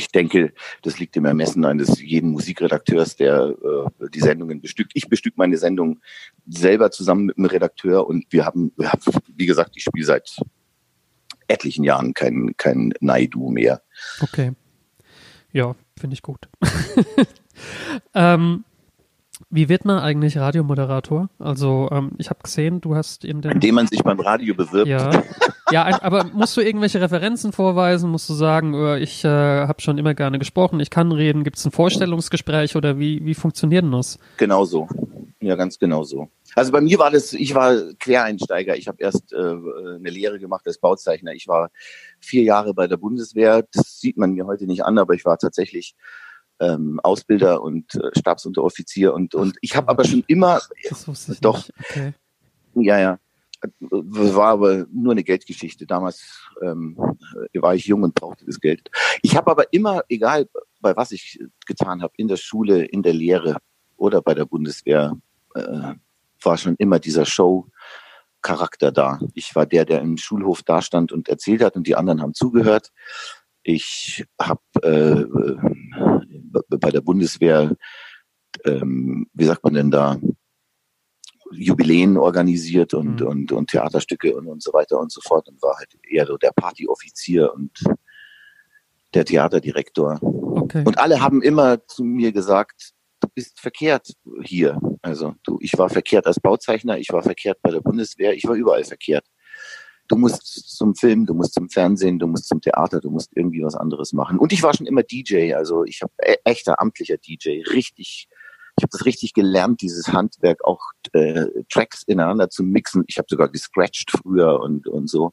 [0.00, 3.54] Ich denke, das liegt im Ermessen eines jeden Musikredakteurs, der
[4.00, 4.92] äh, die Sendungen bestückt.
[4.94, 6.00] Ich bestück meine Sendung
[6.48, 9.02] selber zusammen mit dem Redakteur und wir haben, wir haben
[9.36, 10.38] wie gesagt, ich spiele seit
[11.48, 13.82] etlichen Jahren kein, kein Naidu mehr.
[14.22, 14.52] Okay.
[15.52, 16.48] Ja, finde ich gut.
[18.14, 18.64] ähm,
[19.48, 21.30] wie wird man eigentlich Radiomoderator?
[21.38, 24.88] Also, ähm, ich habe gesehen, du hast in den Indem man sich beim Radio bewirbt.
[24.88, 25.22] Ja,
[25.70, 28.10] ja, ein- aber musst du irgendwelche Referenzen vorweisen?
[28.10, 31.44] Musst du sagen, äh, ich äh, habe schon immer gerne gesprochen, ich kann reden?
[31.44, 34.18] Gibt es ein Vorstellungsgespräch oder wie, wie funktioniert denn das?
[34.36, 34.88] Genau so.
[35.42, 36.28] Ja, ganz genau so.
[36.54, 38.76] Also bei mir war das, ich war Quereinsteiger.
[38.76, 41.32] Ich habe erst äh, eine Lehre gemacht als Bauzeichner.
[41.32, 41.70] Ich war
[42.20, 43.64] vier Jahre bei der Bundeswehr.
[43.72, 45.94] Das sieht man mir heute nicht an, aber ich war tatsächlich
[46.60, 51.40] ähm, Ausbilder und äh, Stabsunteroffizier und und ich habe aber schon immer Das wusste ich
[51.40, 51.68] doch.
[51.90, 52.12] Okay.
[52.74, 53.18] ja ja
[53.90, 55.86] war aber nur eine Geldgeschichte.
[55.86, 56.96] Damals ähm,
[57.54, 58.90] war ich jung und brauchte das Geld.
[59.22, 60.48] Ich habe aber immer, egal
[60.80, 63.58] bei was ich getan habe, in der Schule, in der Lehre
[63.96, 65.16] oder bei der Bundeswehr,
[65.54, 65.94] äh,
[66.42, 69.20] war schon immer dieser Show-Charakter da.
[69.34, 72.34] Ich war der, der im Schulhof da stand und erzählt hat und die anderen haben
[72.34, 72.92] zugehört.
[73.62, 76.09] Ich habe äh,
[76.50, 77.76] bei der Bundeswehr,
[78.64, 80.18] ähm, wie sagt man denn da,
[81.52, 83.26] Jubiläen organisiert und, Mhm.
[83.26, 86.36] und, und Theaterstücke und, und so weiter und so fort und war halt eher so
[86.36, 87.72] der Partyoffizier und
[89.14, 90.20] der Theaterdirektor.
[90.22, 90.84] Okay.
[90.84, 94.78] Und alle haben immer zu mir gesagt, du bist verkehrt hier.
[95.02, 98.54] Also du, ich war verkehrt als Bauzeichner, ich war verkehrt bei der Bundeswehr, ich war
[98.54, 99.26] überall verkehrt.
[100.10, 103.62] Du musst zum Film, du musst zum Fernsehen, du musst zum Theater, du musst irgendwie
[103.62, 104.40] was anderes machen.
[104.40, 108.26] Und ich war schon immer DJ, also ich habe e echter amtlicher DJ, richtig.
[108.76, 110.80] Ich habe das richtig gelernt, dieses Handwerk, auch
[111.12, 113.04] äh, Tracks ineinander zu mixen.
[113.06, 115.32] Ich habe sogar gescratcht früher und und so.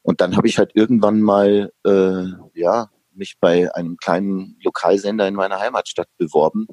[0.00, 5.34] Und dann habe ich halt irgendwann mal äh, ja mich bei einem kleinen Lokalsender in
[5.34, 6.68] meiner Heimatstadt beworben.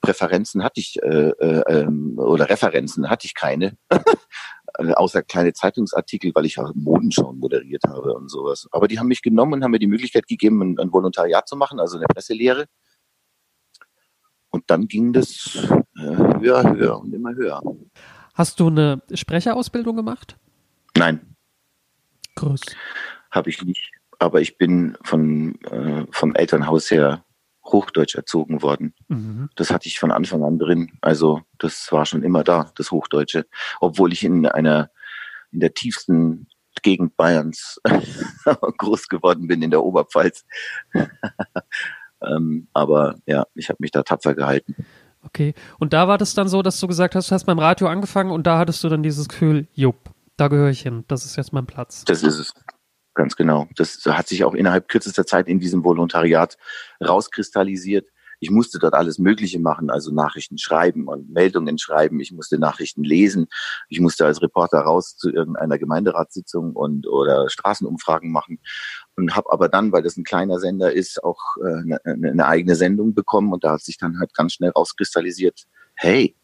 [0.00, 3.98] Präferenzen hatte ich äh, äh, ähm, oder Referenzen hatte ich keine, äh,
[4.78, 8.68] außer kleine Zeitungsartikel, weil ich auch Modenschauen moderiert habe und sowas.
[8.70, 11.56] Aber die haben mich genommen und haben mir die Möglichkeit gegeben, ein, ein Volontariat zu
[11.56, 12.66] machen, also eine Presselehre.
[14.50, 17.62] Und dann ging das äh, höher, höher und immer höher.
[18.34, 20.36] Hast du eine Sprecherausbildung gemacht?
[20.96, 21.36] Nein,
[22.34, 22.60] Grüß.
[23.30, 23.90] habe ich nicht.
[24.18, 27.24] Aber ich bin von, äh, vom Elternhaus her
[27.64, 28.94] Hochdeutsch erzogen worden.
[29.08, 29.48] Mhm.
[29.56, 30.92] Das hatte ich von Anfang an drin.
[31.00, 33.46] Also das war schon immer da, das Hochdeutsche.
[33.80, 34.90] Obwohl ich in einer,
[35.52, 36.48] in der tiefsten
[36.82, 37.80] Gegend Bayerns
[38.78, 40.44] groß geworden bin, in der Oberpfalz.
[42.22, 44.74] ähm, aber ja, ich habe mich da tapfer gehalten.
[45.24, 45.54] Okay.
[45.78, 48.30] Und da war das dann so, dass du gesagt hast, du hast beim Radio angefangen
[48.30, 51.52] und da hattest du dann dieses Gefühl, jupp, da gehöre ich hin, das ist jetzt
[51.52, 52.04] mein Platz.
[52.04, 52.54] Das ist es.
[53.14, 53.68] Ganz genau.
[53.76, 56.56] Das hat sich auch innerhalb kürzester Zeit in diesem Volontariat
[57.04, 58.08] rauskristallisiert.
[58.42, 62.18] Ich musste dort alles Mögliche machen, also Nachrichten schreiben und Meldungen schreiben.
[62.18, 63.46] Ich musste Nachrichten lesen.
[63.88, 68.58] Ich musste als Reporter raus zu irgendeiner Gemeinderatssitzung und oder Straßenumfragen machen
[69.14, 72.74] und habe aber dann, weil das ein kleiner Sender ist, auch äh, eine, eine eigene
[72.74, 76.36] Sendung bekommen und da hat sich dann halt ganz schnell rauskristallisiert, hey,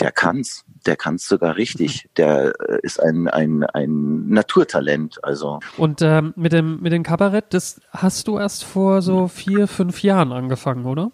[0.00, 2.08] der kann's, der kann's sogar richtig.
[2.16, 5.22] Der äh, ist ein, ein, ein Naturtalent.
[5.24, 9.66] Also Und ähm, mit dem mit dem Kabarett, das hast du erst vor so vier,
[9.66, 11.10] fünf Jahren angefangen, oder?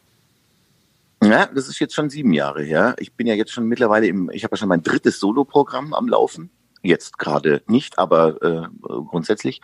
[1.22, 2.94] ja, das ist jetzt schon sieben Jahre her.
[2.98, 6.08] Ich bin ja jetzt schon mittlerweile im, ich habe ja schon mein drittes Soloprogramm am
[6.08, 6.50] Laufen.
[6.84, 9.62] Jetzt gerade nicht, aber äh, grundsätzlich.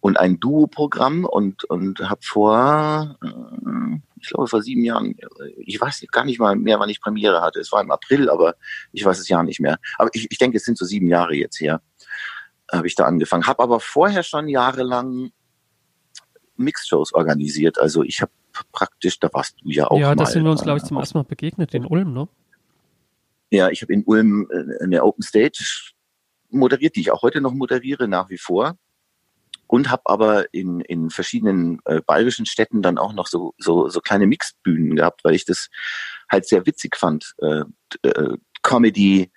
[0.00, 5.78] Und ein Duo-Programm und, und habe vor, äh, ich glaube vor sieben Jahren, äh, ich
[5.78, 7.60] weiß gar nicht mal mehr, wann ich Premiere hatte.
[7.60, 8.54] Es war im April, aber
[8.92, 9.78] ich weiß es ja nicht mehr.
[9.98, 11.82] Aber ich, ich denke, es sind so sieben Jahre jetzt her,
[12.72, 13.46] habe ich da angefangen.
[13.46, 15.32] Habe aber vorher schon jahrelang
[16.56, 17.78] Mixshows organisiert.
[17.78, 18.32] Also ich habe
[18.72, 20.96] praktisch, da warst du ja auch ja, da sind wir uns, äh, glaube ich, zum
[20.96, 22.26] ersten Mal begegnet in Ulm, ne?
[23.50, 25.93] Ja, ich habe in Ulm äh, eine Open Stage
[26.54, 28.76] moderiert, die ich auch heute noch moderiere, nach wie vor.
[29.66, 34.00] Und habe aber in, in verschiedenen äh, bayerischen Städten dann auch noch so, so, so
[34.00, 35.68] kleine Mixbühnen gehabt, weil ich das
[36.30, 37.34] halt sehr witzig fand.
[37.38, 37.64] Äh,
[38.02, 39.32] äh, Comedy,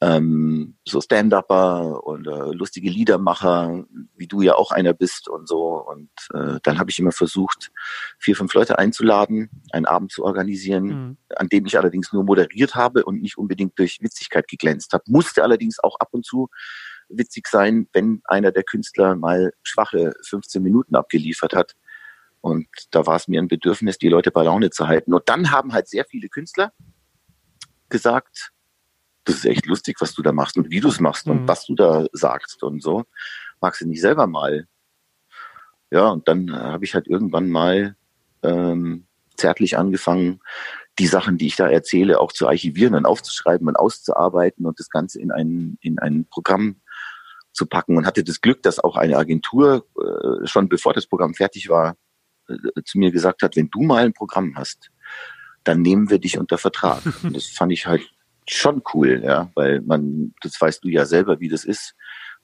[0.00, 5.82] ähm, so Stand-Upper und äh, lustige Liedermacher, wie du ja auch einer bist und so.
[5.82, 7.70] Und äh, dann habe ich immer versucht,
[8.18, 11.16] vier, fünf Leute einzuladen, einen Abend zu organisieren, Mhm.
[11.36, 15.04] an dem ich allerdings nur moderiert habe und nicht unbedingt durch Witzigkeit geglänzt habe.
[15.06, 16.48] Musste allerdings auch ab und zu
[17.08, 21.72] witzig sein, wenn einer der Künstler mal schwache 15 Minuten abgeliefert hat.
[22.40, 25.14] Und da war es mir ein Bedürfnis, die Leute bei Laune zu halten.
[25.14, 26.72] Und dann haben halt sehr viele Künstler
[27.88, 28.52] gesagt,
[29.26, 31.32] das ist echt lustig, was du da machst und wie du es machst Mhm.
[31.32, 33.04] und was du da sagst und so.
[33.60, 34.66] Magst du nicht selber mal?
[35.90, 37.96] Ja, und dann äh, habe ich halt irgendwann mal
[38.42, 40.40] ähm, zärtlich angefangen,
[40.98, 44.88] die Sachen, die ich da erzähle, auch zu archivieren und aufzuschreiben und auszuarbeiten und das
[44.88, 46.80] Ganze in ein, in ein Programm
[47.52, 51.34] zu packen und hatte das Glück, dass auch eine Agentur äh, schon bevor das Programm
[51.34, 51.96] fertig war,
[52.48, 54.90] äh, zu mir gesagt hat, wenn du mal ein Programm hast,
[55.64, 57.02] dann nehmen wir dich unter Vertrag.
[57.22, 58.08] Und das fand ich halt
[58.48, 61.94] schon cool, ja, weil man, das weißt du ja selber, wie das ist.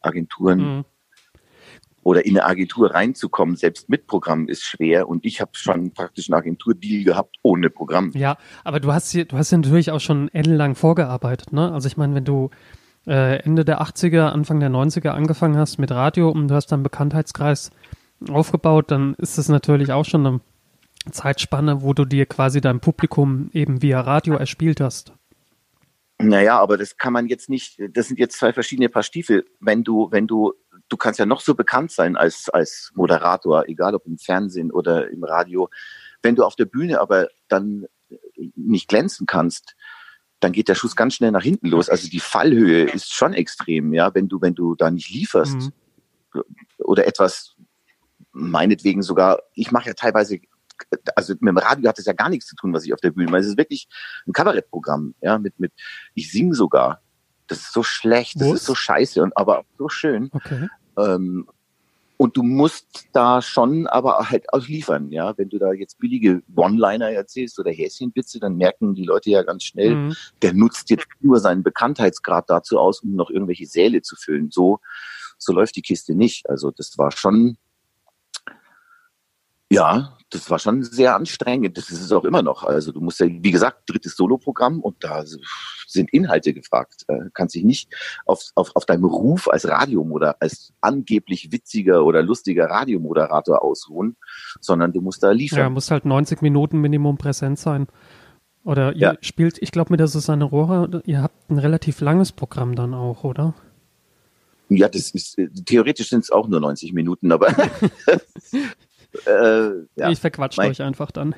[0.00, 0.84] Agenturen Mhm.
[2.02, 5.08] oder in eine Agentur reinzukommen, selbst mit Programm, ist schwer.
[5.08, 8.10] Und ich habe schon praktisch einen Agenturdeal gehabt ohne Programm.
[8.14, 11.72] Ja, aber du hast hier, du hast hier natürlich auch schon ellenlang vorgearbeitet, ne?
[11.72, 12.50] Also ich meine, wenn du
[13.06, 16.82] äh, Ende der 80er, Anfang der 90er angefangen hast mit Radio und du hast dann
[16.82, 17.70] Bekanntheitskreis
[18.28, 20.40] aufgebaut, dann ist das natürlich auch schon eine
[21.10, 25.12] Zeitspanne, wo du dir quasi dein Publikum eben via Radio erspielt hast.
[26.22, 29.44] Naja, aber das kann man jetzt nicht, das sind jetzt zwei verschiedene Paar Stiefel.
[29.60, 30.54] Wenn du, wenn du,
[30.88, 35.10] du kannst ja noch so bekannt sein als, als Moderator, egal ob im Fernsehen oder
[35.10, 35.68] im Radio.
[36.22, 37.86] Wenn du auf der Bühne aber dann
[38.56, 39.74] nicht glänzen kannst,
[40.40, 41.88] dann geht der Schuss ganz schnell nach hinten los.
[41.88, 45.72] Also die Fallhöhe ist schon extrem, ja, wenn du, wenn du da nicht lieferst
[46.34, 46.42] Mhm.
[46.78, 47.54] oder etwas,
[48.32, 50.40] meinetwegen sogar, ich mache ja teilweise,
[51.16, 53.10] also mit dem Radio hat es ja gar nichts zu tun, was ich auf der
[53.10, 53.40] Bühne mache.
[53.40, 53.88] Es ist wirklich
[54.26, 55.72] ein Kabarettprogramm, ja, mit, mit,
[56.14, 57.00] ich singe sogar.
[57.48, 58.54] Das ist so schlecht, das Was?
[58.60, 60.30] ist so scheiße und aber auch so schön.
[60.32, 60.68] Okay.
[60.96, 61.46] Ähm,
[62.16, 65.36] und du musst da schon aber halt auch liefern, ja.
[65.36, 69.64] Wenn du da jetzt billige One-Liner erzählst oder Häschenwitze, dann merken die Leute ja ganz
[69.64, 70.16] schnell, Mhm.
[70.40, 74.50] der nutzt jetzt nur seinen Bekanntheitsgrad dazu aus, um noch irgendwelche Säle zu füllen.
[74.52, 74.78] So,
[75.36, 76.48] so läuft die Kiste nicht.
[76.48, 77.56] Also das war schon,
[79.72, 81.76] ja, das war schon sehr anstrengend.
[81.76, 82.64] Das ist es auch immer noch.
[82.64, 85.24] Also du musst ja, wie gesagt, drittes Soloprogramm und da
[85.86, 87.04] sind Inhalte gefragt.
[87.08, 87.90] Äh, kannst dich nicht
[88.24, 94.16] auf, auf, auf deinem Ruf als Radiomoder, als angeblich witziger oder lustiger Radiomoderator ausruhen,
[94.60, 95.58] sondern du musst da liefern.
[95.58, 97.86] Ja, muss halt 90 Minuten Minimum präsent sein.
[98.64, 99.14] Oder ihr Ja.
[99.20, 103.24] spielt, ich glaube mit der Susanne Rohrer, ihr habt ein relativ langes Programm dann auch,
[103.24, 103.54] oder?
[104.68, 107.48] Ja, das ist äh, theoretisch sind es auch nur 90 Minuten, aber
[109.26, 111.34] äh, ja, Ich verquatscht mein- euch einfach dann.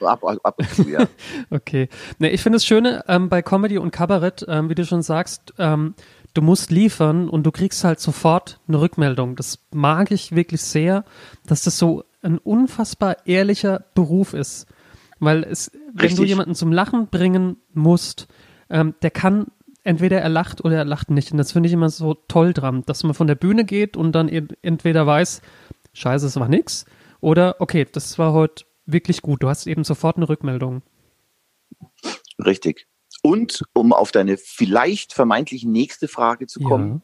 [0.00, 1.06] ab, ab, ab und zu, ja.
[1.50, 1.88] Okay.
[2.18, 5.54] Ne, ich finde das Schöne ähm, bei Comedy und Kabarett, ähm, wie du schon sagst,
[5.58, 5.94] ähm,
[6.34, 9.36] du musst liefern und du kriegst halt sofort eine Rückmeldung.
[9.36, 11.04] Das mag ich wirklich sehr,
[11.46, 14.66] dass das so ein unfassbar ehrlicher Beruf ist.
[15.20, 18.26] Weil es, wenn du jemanden zum Lachen bringen musst,
[18.70, 19.46] ähm, der kann
[19.84, 21.30] entweder er lacht oder er lacht nicht.
[21.30, 24.12] Und das finde ich immer so toll dran, dass man von der Bühne geht und
[24.12, 25.42] dann e- entweder weiß,
[25.92, 26.84] scheiße, es war nix,
[27.20, 29.42] oder okay, das war heute wirklich gut.
[29.42, 30.82] Du hast eben sofort eine Rückmeldung.
[32.44, 32.86] Richtig.
[33.22, 37.02] Und um auf deine vielleicht vermeintlich nächste Frage zu kommen,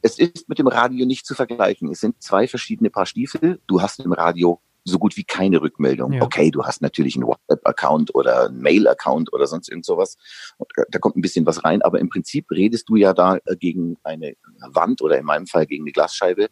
[0.00, 1.88] es ist mit dem Radio nicht zu vergleichen.
[1.90, 3.60] Es sind zwei verschiedene Paar Stiefel.
[3.68, 6.10] Du hast im Radio so gut wie keine Rückmeldung.
[6.14, 6.22] Ja.
[6.22, 10.16] Okay, du hast natürlich einen WhatsApp-Account oder einen Mail-Account oder sonst irgend sowas.
[10.58, 13.36] Und da- da kommt ein bisschen was rein, aber im Prinzip redest du ja da
[13.44, 14.34] äh, gegen eine
[14.72, 16.48] Wand oder in meinem Fall gegen eine Glasscheibe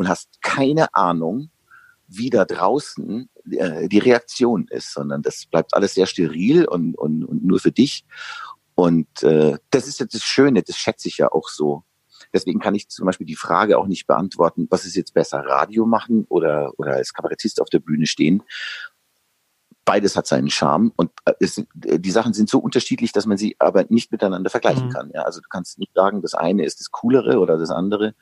[0.00, 1.50] und hast keine Ahnung,
[2.08, 7.22] wie da draußen äh, die Reaktion ist, sondern das bleibt alles sehr steril und, und,
[7.22, 8.06] und nur für dich.
[8.74, 11.84] Und äh, das ist jetzt das Schöne, das schätze ich ja auch so.
[12.32, 15.84] Deswegen kann ich zum Beispiel die Frage auch nicht beantworten, was ist jetzt besser, Radio
[15.84, 18.42] machen oder, oder als Kabarettist auf der Bühne stehen.
[19.84, 23.36] Beides hat seinen Charme und äh, es, äh, die Sachen sind so unterschiedlich, dass man
[23.36, 24.92] sie aber nicht miteinander vergleichen Mhm.
[24.92, 25.10] kann.
[25.12, 25.24] Ja?
[25.24, 28.14] Also du kannst nicht sagen, das eine ist das Coolere oder das andere.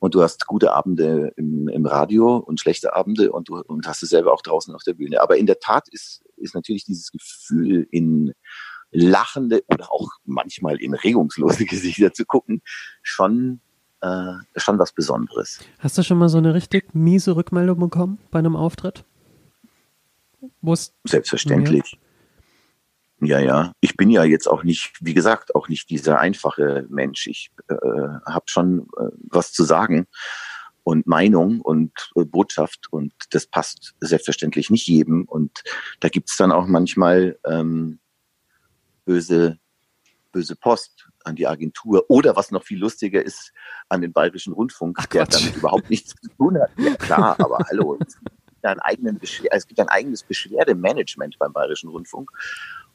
[0.00, 4.02] Und du hast gute Abende im, im Radio und schlechte Abende und du und hast
[4.02, 5.20] es selber auch draußen auf der Bühne.
[5.20, 8.32] Aber in der Tat ist, ist natürlich dieses Gefühl in
[8.90, 12.62] lachende oder auch manchmal in regungslose Gesichter zu gucken,
[13.02, 13.60] schon,
[14.00, 15.60] äh, schon was Besonderes.
[15.78, 19.04] Hast du schon mal so eine richtig miese Rückmeldung bekommen bei einem Auftritt?
[21.04, 21.92] Selbstverständlich.
[21.92, 21.98] Ja,
[23.20, 23.72] ja.
[23.80, 27.26] Ich bin ja jetzt auch nicht, wie gesagt, auch nicht dieser einfache Mensch.
[27.26, 27.74] Ich äh,
[28.26, 30.06] habe schon äh, was zu sagen
[30.82, 35.24] und Meinung und äh, Botschaft und das passt selbstverständlich nicht jedem.
[35.24, 35.62] Und
[36.00, 38.00] da gibt's dann auch manchmal ähm,
[39.04, 39.58] böse,
[40.32, 43.52] böse Post an die Agentur oder was noch viel lustiger ist,
[43.88, 45.34] an den Bayerischen Rundfunk, der Quatsch.
[45.34, 46.70] damit überhaupt nichts zu tun hat.
[46.78, 47.98] Ja klar, aber hallo.
[48.00, 52.30] Es gibt ja einen eigenen Beschwer es gibt ein eigenes Beschwerdemanagement beim Bayerischen Rundfunk.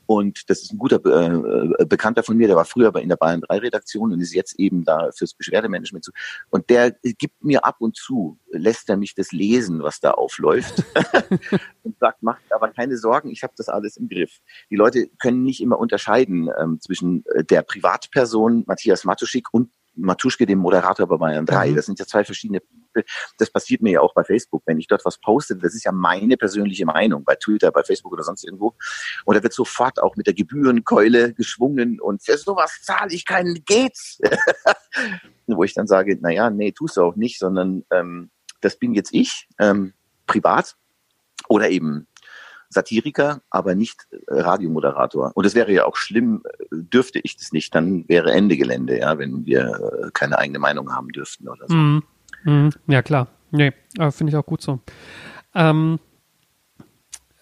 [0.08, 3.10] Und das ist ein guter Be äh, Bekannter von mir, der war früher bei- in
[3.10, 6.12] der Bayern 3 Redaktion und ist jetzt eben da fürs Beschwerdemanagement zu.
[6.50, 10.84] Und der gibt mir ab und zu, lässt er mich das lesen, was da aufläuft
[11.84, 14.40] und sagt, macht aber keine Sorgen, ich habe das alles im Griff.
[14.70, 20.46] Die Leute können nicht immer unterscheiden ähm, zwischen äh, der Privatperson Matthias Matuschik und Matuschke,
[20.46, 21.72] dem Moderator bei Bayern 3.
[21.72, 21.76] Mhm.
[21.76, 22.62] Das sind ja zwei verschiedene.
[23.38, 25.56] Das passiert mir ja auch bei Facebook, wenn ich dort was poste.
[25.56, 28.76] Das ist ja meine persönliche Meinung bei Twitter, bei Facebook oder sonst irgendwo.
[29.26, 33.64] Und da wird sofort auch mit der Gebührenkeule geschwungen und für sowas zahle ich keinen
[33.66, 34.20] geht's.
[35.48, 38.32] Wo ich dann sage, na ja, nee, tust du auch nicht, sondern ähm,
[38.62, 39.94] das bin jetzt ich, ähm,
[40.26, 40.76] privat
[41.48, 42.08] oder eben
[42.76, 45.32] Satiriker, aber nicht äh, Radiomoderator.
[45.34, 49.00] Und es wäre ja auch schlimm, äh, dürfte ich das nicht, dann wäre Ende Gelände,
[49.00, 51.76] ja, wenn wir äh, keine eigene Meinung haben dürften oder so.
[51.76, 52.04] Mhm.
[52.44, 52.70] Mhm.
[52.88, 53.28] Ja, klar.
[53.52, 53.72] Nee,
[54.12, 54.80] finde ich auch gut so.
[55.54, 56.00] Ähm,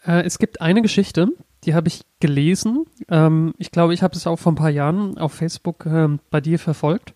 [0.06, 1.30] äh, es gibt eine Geschichte,
[1.64, 2.86] die habe ich gelesen.
[3.10, 6.42] Ähm, ich glaube, ich habe es auch vor ein paar Jahren auf Facebook ähm, bei
[6.42, 7.14] dir verfolgt.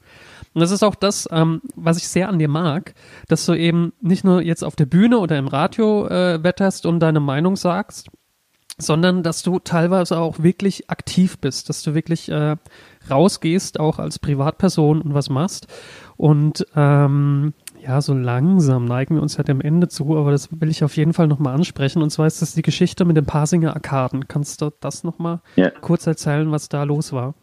[0.53, 2.93] Und das ist auch das, ähm, was ich sehr an dir mag,
[3.27, 6.99] dass du eben nicht nur jetzt auf der Bühne oder im Radio äh, wetterst und
[6.99, 8.09] deine Meinung sagst,
[8.79, 12.55] sondern dass du teilweise auch wirklich aktiv bist, dass du wirklich äh,
[13.09, 15.67] rausgehst, auch als Privatperson und was machst.
[16.15, 20.69] Und ähm, ja, so langsam neigen wir uns ja dem Ende zu, aber das will
[20.69, 22.01] ich auf jeden Fall nochmal ansprechen.
[22.01, 24.27] Und zwar ist das die Geschichte mit den Parsinger Arkaden.
[24.27, 25.69] Kannst du das nochmal Ja.
[25.69, 27.33] kurz erzählen, was da los war?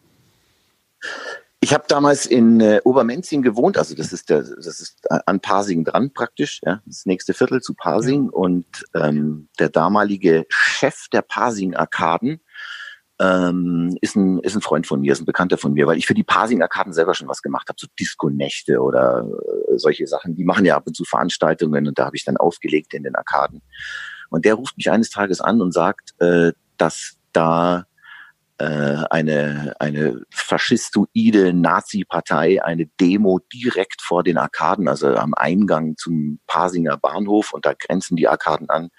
[1.64, 5.83] Ich habe damals in äh, Obermenzing gewohnt, also das ist der, das ist an Pasing
[5.83, 8.29] dran praktisch, ja, das nächste Viertel zu Pasing.
[8.29, 12.42] Und ähm, der damalige Chef der Pasing Arkaden
[13.18, 16.05] ähm, ist ein ist ein Freund von mir, ist ein Bekannter von mir, weil ich
[16.05, 20.35] für die Pasing Arkaden selber schon was gemacht habe, so Disco-Nächte oder äh, solche Sachen.
[20.35, 23.14] Die machen ja ab und zu Veranstaltungen und da habe ich dann aufgelegt in den
[23.14, 23.62] Arkaden.
[24.29, 27.87] Und der ruft mich eines Tages an und sagt, äh, dass da
[28.62, 36.97] eine, eine faschistoide Nazi-Partei eine Demo direkt vor den Arkaden, also am Eingang zum Pasinger
[36.97, 38.90] Bahnhof und da grenzen die Arkaden an,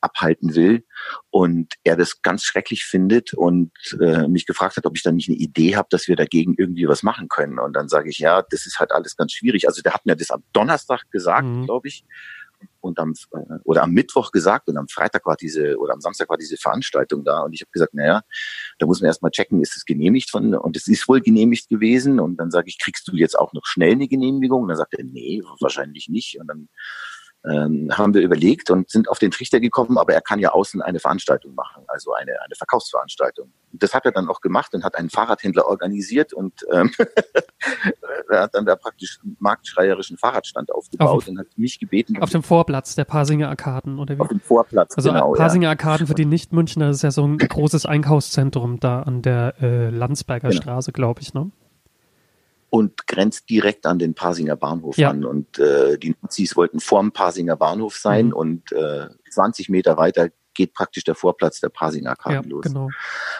[0.00, 0.84] abhalten will
[1.30, 5.28] und er das ganz schrecklich findet und äh, mich gefragt hat, ob ich da nicht
[5.28, 7.58] eine Idee habe, dass wir dagegen irgendwie was machen können.
[7.58, 9.66] Und dann sage ich, ja, das ist halt alles ganz schwierig.
[9.66, 11.64] Also der hat mir das am Donnerstag gesagt, Mhm.
[11.64, 12.04] glaube ich,
[12.80, 16.28] und am äh, oder am Mittwoch gesagt und am Freitag war diese oder am Samstag
[16.28, 18.22] war diese Veranstaltung da und ich habe gesagt, naja,
[18.78, 22.20] da muss man erstmal checken, ist es genehmigt von und es ist wohl genehmigt gewesen
[22.20, 24.62] und dann sage ich, kriegst du jetzt auch noch schnell eine Genehmigung?
[24.62, 26.68] Und dann sagt er, nee, wahrscheinlich nicht und dann
[27.46, 30.82] ähm, haben wir überlegt und sind auf den Trichter gekommen, aber er kann ja außen
[30.82, 33.52] eine Veranstaltung machen, also eine, eine Verkaufsveranstaltung.
[33.72, 36.90] Das hat er dann auch gemacht und hat einen Fahrradhändler organisiert und ähm,
[38.30, 42.30] er hat dann da praktisch einen marktschreierischen Fahrradstand aufgebaut Auf- und hat mich gebeten, Auf
[42.30, 44.34] dem Vorplatz der Parsinger Arkaden, oder auf wie?
[44.34, 45.34] dem Vorplatz, Also genau.
[45.34, 45.38] ja.
[45.40, 49.90] Parsinger Arkaden für die Nicht-Münchner, ist ja so ein großes Einkaufszentrum da an der äh,
[49.90, 50.60] Landsberger Genau.
[50.62, 51.50] Straße, glaube ich, ne?
[52.68, 55.10] und grenzt direkt an den Parsinger Bahnhof Ja.
[55.10, 55.24] an.
[55.24, 58.32] Und äh, die Nazis wollten vorm Parsinger Bahnhof sein Mhm.
[58.32, 62.64] und äh, 20 Meter weiter geht praktisch der Vorplatz der Parsinger Ja, los.
[62.64, 62.88] genau.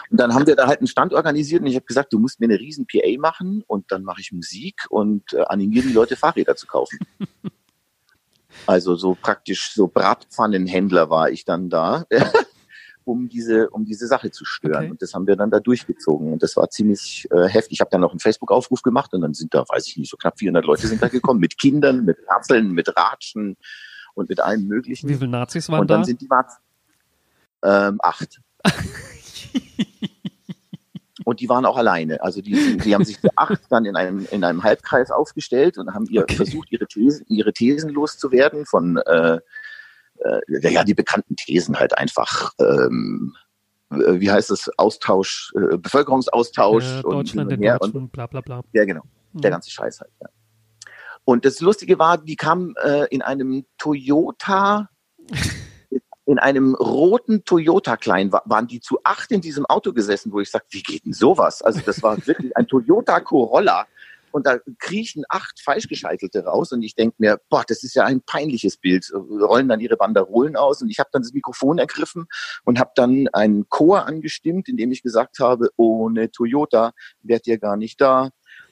[0.09, 2.39] Und dann haben wir da halt einen Stand organisiert und ich habe gesagt, du musst
[2.39, 6.15] mir eine riesen PA machen und dann mache ich Musik und äh, animiere die Leute
[6.15, 6.99] Fahrräder zu kaufen.
[8.65, 12.05] also so praktisch so Bratpfannenhändler war ich dann da,
[13.03, 14.75] um diese um diese Sache zu stören.
[14.83, 14.91] Okay.
[14.91, 17.73] Und das haben wir dann da durchgezogen und das war ziemlich äh, heftig.
[17.73, 20.17] Ich habe dann noch einen Facebook-Aufruf gemacht und dann sind da, weiß ich nicht, so
[20.17, 23.55] knapp 400 Leute sind da gekommen mit Kindern, mit Rapseln, mit Ratschen
[24.13, 25.07] und mit allem Möglichen.
[25.07, 26.05] Wie viele Nazis waren Und dann da?
[26.05, 26.57] sind die Warzen.
[27.67, 28.39] Ähm, acht.
[31.25, 32.21] Und die waren auch alleine.
[32.21, 35.93] Also die, die haben sich zu acht dann in einem, in einem Halbkreis aufgestellt und
[35.93, 36.35] haben ihr Okay.
[36.35, 39.39] versucht, ihre Thesen, ihre Thesen loszuwerden von äh,
[40.19, 43.35] äh, ja, die bekannten Thesen halt einfach, ähm,
[43.91, 48.39] äh, wie heißt es, Austausch, äh, Bevölkerungsaustausch und, Deutschland und her und Deutschland, bla bla
[48.41, 48.61] bla.
[48.71, 49.03] ja, genau.
[49.33, 49.53] Der Mhm.
[49.55, 50.11] ganze Scheiß halt.
[50.21, 50.29] Ja.
[51.25, 54.87] Und das Lustige war, die kam äh, in einem Toyota,
[56.27, 60.39] in einem roten Toyota klein, wa- waren die zu acht in diesem Auto gesessen, wo
[60.41, 61.61] ich sag, wie geht denn sowas?
[61.61, 63.87] Also das war wirklich ein Toyota Corolla.
[64.31, 68.21] Und da kriechen acht Falschgescheitelte raus und ich denk mir, boah, das ist ja ein
[68.21, 69.09] peinliches Bild.
[69.13, 72.27] Rollen dann ihre Banderolen aus und ich habe dann das Mikrofon ergriffen
[72.65, 76.91] und habe dann einen Chor angestimmt, in dem ich gesagt habe, ohne Toyota
[77.23, 78.29] wärt ihr gar nicht da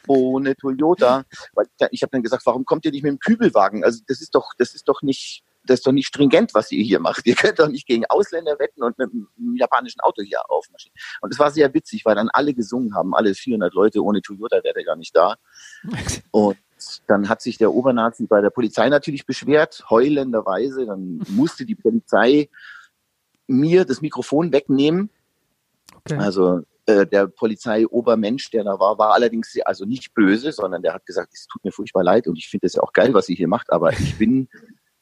[0.08, 1.24] ohne Toyota.
[1.54, 3.84] Weil ich habe dann gesagt, warum kommt ihr nicht mit dem Kübelwagen?
[3.84, 6.84] Also das ist doch, das ist doch nicht, das ist doch nicht stringent, was ihr
[6.84, 7.26] hier macht.
[7.26, 10.96] Ihr könnt doch nicht gegen Ausländer wetten und mit einem japanischen Auto hier aufmarschieren.
[11.22, 14.64] Und es war sehr witzig, weil dann alle gesungen haben, alle 400 Leute ohne Toyota
[14.64, 15.36] wäre der gar nicht da.
[16.32, 16.58] Und
[17.08, 20.86] dann hat sich der Obernazi bei der Polizei natürlich beschwert, heulenderweise.
[20.86, 22.50] Dann musste die Polizei
[23.48, 25.10] mir das Mikrofon wegnehmen.
[26.04, 26.18] Okay.
[26.18, 31.06] Also äh, der Polizeiobermensch, der da war, war allerdings also nicht böse, sondern der hat
[31.06, 33.36] gesagt, es tut mir furchtbar leid und ich finde es ja auch geil, was ihr
[33.36, 34.48] hier macht, aber ich bin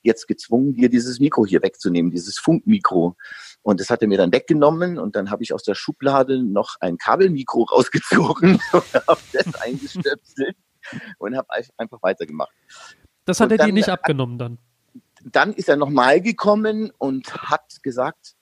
[0.04, 3.16] jetzt gezwungen, dir dieses Mikro hier wegzunehmen, dieses Funkmikro.
[3.62, 6.76] Und das hat er mir dann weggenommen und dann habe ich aus der Schublade noch
[6.82, 10.56] ein Kabelmikro rausgezogen und habe das eingestöpselt
[11.18, 12.52] und habe einfach weitergemacht.
[13.26, 14.60] Das hat und er dir dann- nicht abgenommen dann.
[15.26, 18.34] Dann ist er nochmal gekommen und hat gesagt,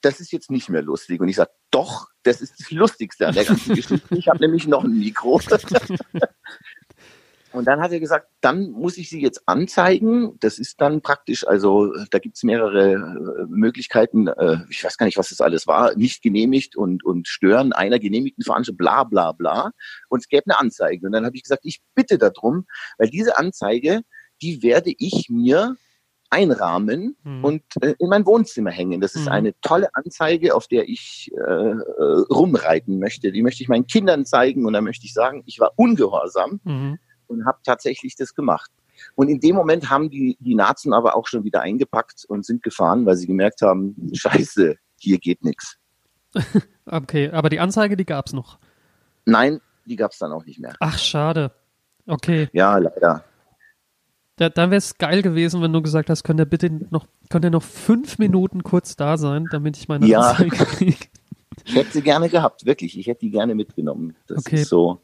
[0.00, 1.20] das ist jetzt nicht mehr lustig.
[1.20, 4.16] Und ich sage, doch, das ist das Lustigste an der ganzen Geschichte.
[4.16, 5.38] Ich habe nämlich noch ein Mikro.
[7.52, 10.36] Und dann hat er gesagt, dann muss ich sie jetzt anzeigen.
[10.40, 14.26] Das ist dann praktisch, also da gibt's mehrere äh, Möglichkeiten.
[14.28, 15.94] Äh, ich weiß gar nicht, was das alles war.
[15.96, 19.72] Nicht genehmigt und, und stören einer genehmigten Veranstaltung, bla bla bla.
[20.08, 21.06] Und es gäbe eine Anzeige.
[21.06, 22.66] Und dann habe ich gesagt, ich bitte darum,
[22.98, 24.00] weil diese Anzeige,
[24.40, 25.76] die werde ich mir
[26.30, 27.44] einrahmen Mhm.
[27.44, 29.02] und äh, in mein Wohnzimmer hängen.
[29.02, 29.32] Das ist Mhm.
[29.32, 31.52] eine tolle Anzeige, auf der ich äh,
[32.30, 33.32] rumreiten möchte.
[33.32, 36.98] Die möchte ich meinen Kindern zeigen und da möchte ich sagen, ich war ungehorsam Mhm.
[37.32, 38.70] Und habe tatsächlich das gemacht.
[39.16, 42.62] Und in dem Moment haben die, die Nazen aber auch schon wieder eingepackt und sind
[42.62, 45.76] gefahren, weil sie gemerkt haben, scheiße, hier geht nichts.
[46.84, 48.58] Okay, aber die Anzeige, die gab's noch.
[49.24, 50.74] Nein, die gab's dann auch nicht mehr.
[50.80, 51.52] Ach, schade.
[52.06, 53.24] Okay, Ja, leider.
[54.36, 57.44] da, dann wäre es geil gewesen, wenn du gesagt hast, könnt ihr bitte noch, könnt
[57.44, 60.32] ihr noch fünf Minuten kurz da sein, damit ich meine Ja.
[60.32, 61.06] Anzeige kriege.
[61.64, 62.98] Ich hätte sie gerne gehabt, wirklich.
[62.98, 64.16] Ich hätte die gerne mitgenommen.
[64.26, 64.62] Das Okay.
[64.62, 65.00] ist so.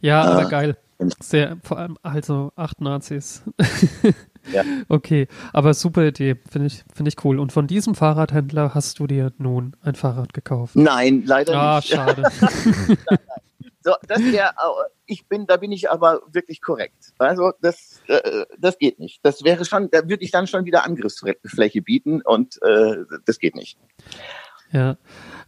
[0.00, 0.76] Ja, aber geil.
[1.20, 3.42] Sehr, vor allem, also acht Nazis.
[4.54, 4.64] Ja.
[4.88, 7.38] Okay, aber super Idee, finde ich, finde ich cool.
[7.38, 10.76] Und von diesem Fahrradhändler hast du dir nun ein Fahrrad gekauft.
[10.76, 11.88] Nein, leider Ah, nicht.
[11.88, 12.22] schade.
[13.82, 14.54] So, das wär,
[15.06, 17.14] ich bin, da bin ich aber wirklich korrekt.
[17.16, 19.20] Also das, äh, das geht nicht.
[19.22, 23.54] Das wäre schon, da würde ich dann schon wieder Angriffsfläche bieten und äh, das geht
[23.56, 23.78] nicht.
[24.70, 24.98] Ja.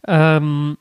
[0.07, 0.77] Ähm,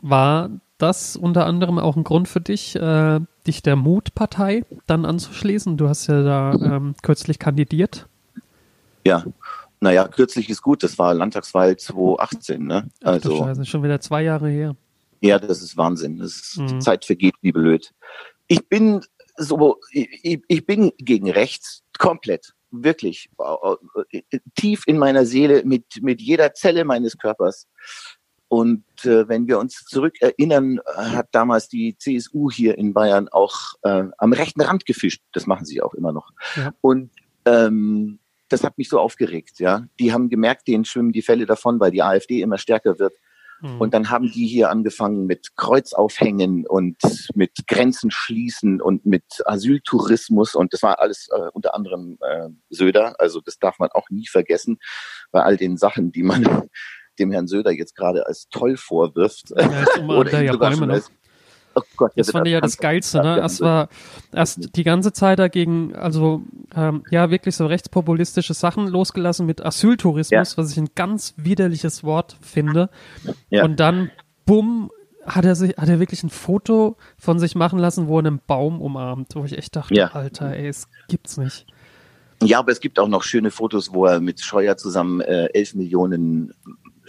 [0.00, 0.50] war
[0.82, 5.76] das unter anderem auch ein Grund für dich, äh, dich der Mutpartei dann anzuschließen?
[5.76, 8.06] Du hast ja da ähm, kürzlich kandidiert.
[9.06, 9.24] Ja.
[9.80, 12.88] Naja, kürzlich ist gut, das war Landtagswahl 2018, ne?
[13.02, 14.76] Ach Also, Scheiße, schon wieder zwei Jahre her.
[15.20, 16.18] ja, das ist Wahnsinn.
[16.18, 16.66] Das ist, Mhm.
[16.68, 17.92] Die Zeit vergeht wie blöd.
[18.46, 19.00] Ich bin
[19.36, 22.52] so, ich, ich bin gegen rechts, komplett.
[22.70, 23.28] Wirklich.
[24.10, 24.22] Äh,
[24.54, 27.66] Tief in meiner Seele, mit, mit jeder Zelle meines Körpers.
[28.52, 33.30] Und äh, wenn wir uns zurück erinnern, äh, hat damals die CSU hier in Bayern
[33.30, 35.22] auch äh, am rechten Rand gefischt.
[35.32, 36.32] Das machen sie auch immer noch.
[36.56, 36.74] Ja.
[36.82, 37.12] Und
[37.46, 38.18] ähm,
[38.50, 39.58] das hat mich so aufgeregt.
[39.58, 43.14] Ja, die haben gemerkt, denen schwimmen die Fälle davon, weil die AfD immer stärker wird.
[43.62, 43.80] Mhm.
[43.80, 46.98] Und dann haben die hier angefangen mit Kreuzaufhängen und
[47.34, 50.54] mit Grenzen schließen und mit Asyltourismus.
[50.54, 53.18] Und das war alles äh, unter anderem äh, Söder.
[53.18, 54.78] Also das darf man auch nie vergessen
[55.30, 56.68] bei all den Sachen, die man
[57.18, 59.52] dem Herrn Söder jetzt gerade als toll vorwirft.
[59.56, 59.96] ja, jetzt
[60.32, 61.00] er ihn ja Bäume noch.
[61.74, 63.40] Oh Gott, Das der fand ich ja das Geilste, ne?
[63.40, 63.88] Es war
[64.30, 66.42] erst die ganze Zeit dagegen, also
[66.76, 72.36] ähm, ja, wirklich so rechtspopulistische Sachen losgelassen mit Asyltourismus, was ich ein ganz widerliches Wort
[72.42, 72.90] finde.
[73.48, 73.64] Ja.
[73.64, 74.10] Und dann,
[74.44, 74.90] bumm,
[75.24, 78.40] hat er sich, hat er wirklich ein Foto von sich machen lassen, wo er einen
[78.46, 80.08] Baum umarmt, wo ich echt dachte, Ja.
[80.08, 81.66] Alter, ey, es gibt's nicht.
[82.42, 85.74] Ja, aber es gibt auch noch schöne Fotos, wo er mit Scheuer zusammen äh, 11
[85.74, 86.52] Millionen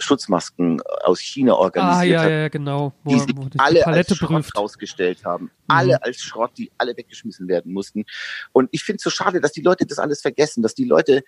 [0.04, 2.30] Schutzmasken aus China organisiert Ah, ja, hat.
[2.30, 2.92] ja, genau.
[3.02, 4.56] Wo, die sich wo die alle Palette als Schrott prüft.
[4.56, 5.50] rausgestellt haben.
[5.66, 8.04] Alle als Schrott, die alle weggeschmissen werden mussten.
[8.52, 11.22] Und ich finde es so schade, dass die Leute das alles vergessen, dass die Leute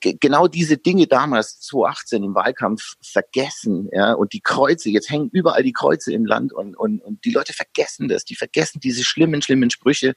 [0.00, 5.62] genau diese Dinge damals 2018 im Wahlkampf vergessen, ja, und die Kreuze, jetzt hängen überall
[5.62, 9.42] die Kreuze im Land und, und, und die Leute vergessen das, die vergessen diese schlimmen,
[9.42, 10.14] schlimmen Sprüche.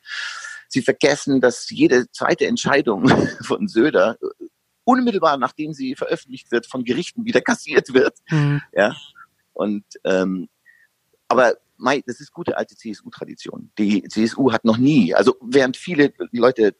[0.69, 3.07] Sie vergessen, dass jede zweite Entscheidung
[3.43, 4.45] von Söder äh,
[4.87, 8.17] unmittelbar nachdem sie veröffentlicht wird, von Gerichten wieder kassiert wird.
[8.29, 8.61] Mhm.
[8.73, 8.95] Ja.
[9.53, 10.47] Und ähm,
[11.27, 13.69] aber mei, das ist gute alte CSU-Tradition.
[13.77, 16.75] Die CSU hat noch nie, also während viele Leute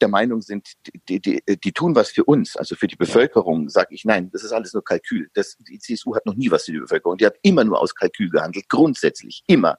[0.00, 0.68] der Meinung sind,
[1.08, 4.44] die, die, die tun was für uns, also für die Bevölkerung, sage ich nein, das
[4.44, 5.28] ist alles nur Kalkül.
[5.34, 7.18] Das, die CSU hat noch nie was für die Bevölkerung.
[7.18, 9.78] Die hat immer nur aus Kalkül gehandelt, grundsätzlich, immer.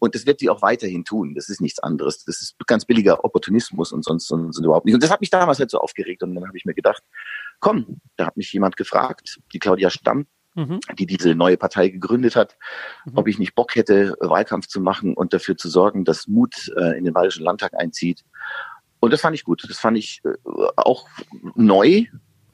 [0.00, 1.34] Und das wird sie auch weiterhin tun.
[1.36, 2.24] Das ist nichts anderes.
[2.24, 4.94] Das ist ganz billiger Opportunismus und sonst, sonst überhaupt nicht.
[4.94, 6.22] Und das hat mich damals halt so aufgeregt.
[6.24, 7.02] Und dann habe ich mir gedacht,
[7.60, 10.26] komm, da hat mich jemand gefragt, die Claudia Stamm,
[10.56, 10.80] Mhm.
[10.98, 12.56] die diese neue Partei gegründet hat,
[13.04, 13.18] Mhm.
[13.18, 16.98] ob ich nicht Bock hätte, Wahlkampf zu machen und dafür zu sorgen, dass Mut äh,
[16.98, 18.24] in den Bayerischen Landtag einzieht.
[18.98, 19.62] Und das fand ich gut.
[19.68, 20.30] Das fand ich äh,
[20.76, 21.06] auch
[21.54, 22.06] neu.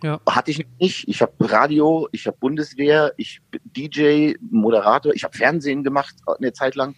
[0.02, 0.20] Ja.
[0.28, 1.08] Hatte ich nicht.
[1.08, 6.52] Ich habe Radio, ich habe Bundeswehr, ich bin DJ, Moderator, ich habe Fernsehen gemacht eine
[6.52, 6.96] Zeit lang.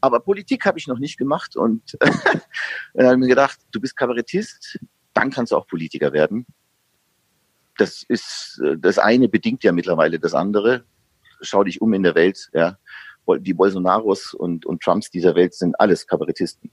[0.00, 1.56] Aber Politik habe ich noch nicht gemacht.
[1.56, 1.96] Und
[2.94, 4.78] dann habe ich mir gedacht, du bist Kabarettist,
[5.14, 6.46] dann kannst du auch Politiker werden.
[7.78, 10.84] Das ist, das eine bedingt ja mittlerweile das andere.
[11.40, 12.76] Schau dich um in der Welt, ja.
[13.38, 16.70] Die Bolsonaros und, und Trumps dieser Welt sind alles Kabarettisten.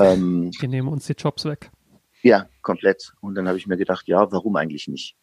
[0.00, 1.70] Ähm, Die nehmen uns die Jobs weg.
[2.22, 3.12] ja, komplett.
[3.20, 5.14] Und dann habe ich mir gedacht, ja, warum eigentlich nicht?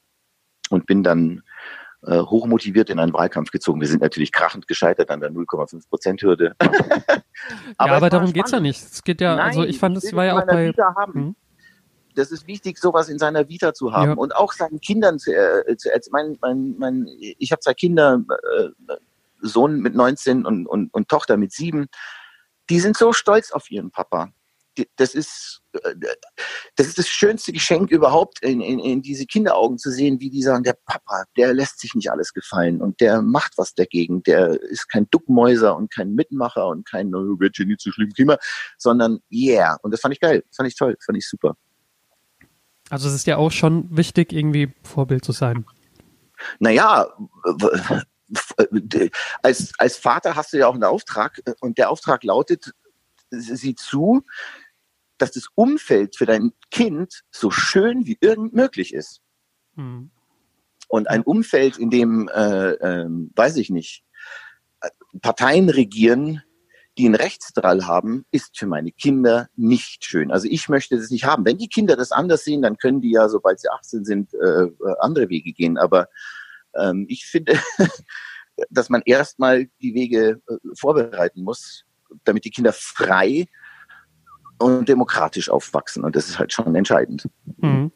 [0.69, 1.41] Und bin dann
[2.05, 3.79] äh, hochmotiviert in einen Wahlkampf gezogen.
[3.81, 6.55] Wir sind natürlich krachend gescheitert an der 0,5 Prozent Hürde.
[6.61, 7.21] ja, es
[7.77, 8.67] aber darum geht's ja spannend.
[8.67, 8.81] nicht.
[8.81, 10.73] Es geht ja, also Nein, ich fand, es war ja auch bei.
[11.13, 11.35] Hm?
[12.15, 14.17] Das ist wichtig, sowas in seiner Vita zu haben Ja.
[14.17, 16.11] und auch seinen Kindern zu, äh, zu erzählen.
[16.11, 18.21] Mein, mein, mein, ich habe zwei Kinder,
[18.57, 18.69] äh,
[19.41, 21.87] Sohn mit 19 und, und, und Tochter mit sieben.
[22.69, 24.31] Die sind so stolz auf ihren Papa.
[24.95, 25.95] Das ist, äh,
[26.75, 30.41] das ist das schönste Geschenk überhaupt, in, in, in diese Kinderaugen zu sehen, wie die
[30.41, 34.23] sagen, der Papa, der lässt sich nicht alles gefallen und der macht was dagegen.
[34.23, 38.13] Der ist kein Duckmäuser und kein Mitmacher und kein, oh, wird hier nicht so schlimm,
[38.13, 38.37] Klima,
[38.77, 39.77] sondern yeah.
[39.81, 41.57] Und das fand ich geil, das fand ich toll, das fand ich super.
[42.89, 45.65] Also es ist ja auch schon wichtig, irgendwie Vorbild zu sein.
[46.59, 47.07] Naja,
[47.43, 49.09] w-
[49.41, 52.71] als, als Vater hast du ja auch einen Auftrag äh, und der Auftrag lautet,
[53.29, 54.25] sieh zu,
[55.21, 59.21] dass das Umfeld für dein Kind so schön wie irgend möglich ist.
[59.75, 60.11] Hm.
[60.87, 64.03] Und ein Umfeld, in dem, äh, ähm, weiß ich nicht,
[64.81, 64.89] äh,
[65.21, 66.41] Parteien regieren,
[66.97, 70.31] die einen Rechtsdrall haben, ist für meine Kinder nicht schön.
[70.31, 71.45] Also ich möchte das nicht haben.
[71.45, 74.63] Wenn die Kinder das anders sehen, dann können die ja, sobald sie 18 sind, äh,
[74.63, 75.77] äh, andere Wege gehen.
[75.77, 76.09] Aber
[76.75, 77.57] ähm, ich finde,
[78.69, 81.85] dass man erstmal die Wege äh, vorbereiten muss,
[82.25, 83.47] damit die Kinder frei
[84.61, 86.03] und demokratisch aufwachsen.
[86.03, 87.27] Und das ist halt schon entscheidend.
[87.61, 87.91] Hm.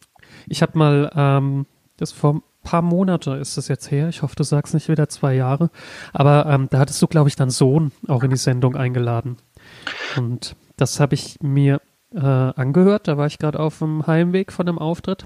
[0.47, 1.65] Ich habe mal, ähm,
[1.97, 5.07] das vor ein paar Monate ist das jetzt her, ich hoffe, du sagst nicht wieder
[5.07, 5.69] zwei Jahre,
[6.13, 9.37] aber ähm, da hattest du, glaube ich, deinen Sohn auch in die Sendung eingeladen.
[10.17, 11.81] Und das habe ich mir
[12.13, 15.25] äh, angehört, da war ich gerade auf dem Heimweg von dem Auftritt.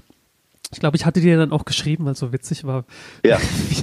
[0.72, 2.84] Ich glaube, ich hatte dir dann auch geschrieben, weil es so witzig war.
[3.24, 3.38] Ja.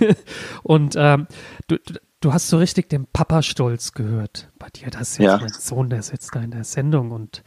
[0.63, 1.27] Und ähm,
[1.67, 4.89] du, du, du hast so richtig den Papa-Stolz gehört bei dir.
[4.89, 5.37] Das ist jetzt Ja.
[5.37, 7.43] mein Sohn, der sitzt da in der Sendung und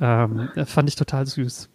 [0.00, 1.68] ähm, das fand ich total süß.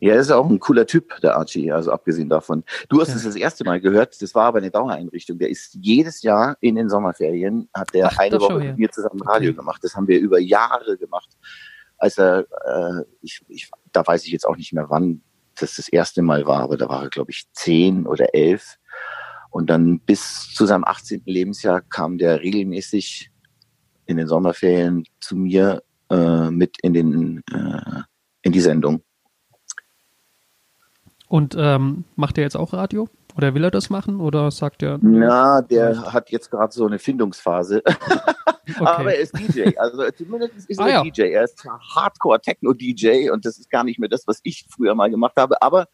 [0.00, 2.64] Ja, er ist auch ein cooler Typ, der Archie, also abgesehen davon.
[2.88, 3.16] Du hast Ja.
[3.16, 5.38] es das erste Mal gehört, das war aber eine Dauereinrichtung.
[5.38, 8.70] Der ist jedes Jahr in den Sommerferien, hat der Ach, eine Woche ja.
[8.70, 9.56] mit mir zusammen Radio Okay.
[9.58, 9.82] gemacht.
[9.84, 11.36] Das haben wir über Jahre gemacht.
[11.96, 15.22] Als er, äh, ich, ich, da weiß ich jetzt auch nicht mehr, wann
[15.58, 18.78] das das erste Mal war, aber da war er, glaube ich, zehn oder elf.
[19.54, 21.22] Und dann bis zu seinem 18.
[21.26, 23.30] Lebensjahr kam der regelmäßig
[24.04, 25.80] in den Sommerferien zu mir
[26.10, 28.02] äh, mit in den äh,
[28.42, 29.04] in die Sendung.
[31.28, 33.08] Und ähm, macht er jetzt auch Radio?
[33.36, 34.18] Oder will er das machen?
[34.18, 37.80] Oder sagt er, Na, der hat jetzt gerade so eine Findungsphase.
[38.80, 39.06] Aber okay.
[39.06, 39.76] er ist DJ.
[39.76, 41.02] Also zumindest ist Ah, er ja.
[41.04, 41.22] DJ.
[41.32, 45.34] Er ist Hardcore-Techno-DJ und das ist gar nicht mehr das, was ich früher mal gemacht
[45.36, 45.62] habe.
[45.62, 45.86] Aber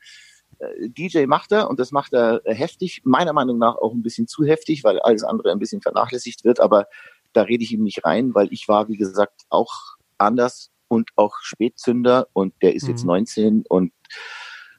[0.89, 3.03] DJ macht er und das macht er äh, heftig.
[3.05, 6.61] Meiner Meinung nach auch ein bisschen zu heftig, weil alles andere ein bisschen vernachlässigt wird.
[6.61, 6.87] Aber
[7.33, 11.37] da rede ich ihm nicht rein, weil ich war, wie gesagt, auch anders und auch
[11.41, 13.09] Spätzünder und der ist jetzt Mhm.
[13.09, 13.93] 19 und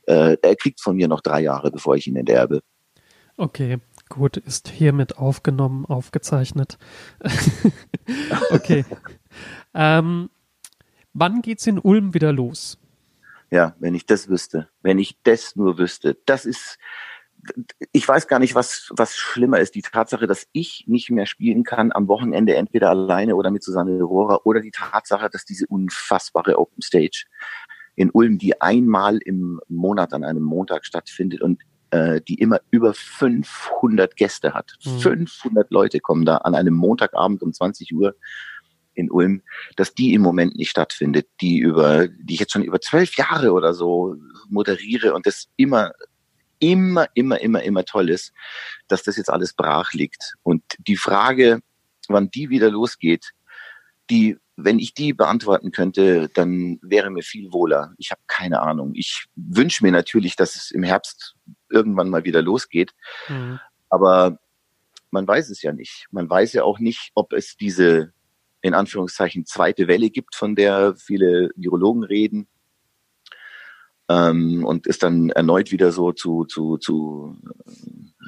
[0.07, 2.61] äh, er kriegt von mir noch drei Jahre, bevor ich ihn enterbe.
[3.37, 3.79] Okay,
[4.09, 6.77] gut, ist hiermit aufgenommen, aufgezeichnet.
[8.51, 8.85] okay.
[9.73, 10.29] ähm,
[11.13, 12.77] wann geht's in Ulm wieder los?
[13.51, 16.77] Ja, wenn ich das wüsste, wenn ich das nur wüsste, das ist,
[17.91, 19.75] ich weiß gar nicht, was, was schlimmer ist.
[19.75, 24.01] Die Tatsache, dass ich nicht mehr spielen kann am Wochenende, entweder alleine oder mit Susanne
[24.01, 27.25] Rohrer, oder die Tatsache, dass diese unfassbare Open Stage
[27.95, 32.93] in Ulm, die einmal im Monat an einem Montag stattfindet und äh, die immer über
[32.93, 34.77] 500 Gäste hat.
[34.85, 34.99] Mhm.
[34.99, 38.15] 500 Leute kommen da an einem Montagabend um 20 Uhr
[38.93, 39.41] in Ulm,
[39.75, 43.51] dass die im Moment nicht stattfindet, die über, die ich jetzt schon über zwölf Jahre
[43.51, 44.15] oder so
[44.49, 45.91] moderiere und das immer,
[46.59, 48.33] immer, immer, immer, immer toll ist,
[48.87, 50.35] dass das jetzt alles brach liegt.
[50.43, 51.61] Und die Frage,
[52.07, 53.31] wann die wieder losgeht,
[54.09, 57.93] die, wenn ich die beantworten könnte, dann wäre mir viel wohler.
[57.97, 58.91] Ich habe keine Ahnung.
[58.93, 61.35] Ich wünsche mir natürlich, dass es im Herbst
[61.69, 62.91] irgendwann mal wieder losgeht.
[63.27, 63.59] Hm.
[63.89, 64.37] Aber
[65.09, 66.07] man weiß es ja nicht.
[66.11, 68.13] Man weiß ja auch nicht, ob es diese
[68.61, 72.47] in Anführungszeichen zweite Welle gibt, von der viele Virologen reden.
[74.09, 77.71] Ähm, und es dann erneut wieder so zu, zu, zu äh,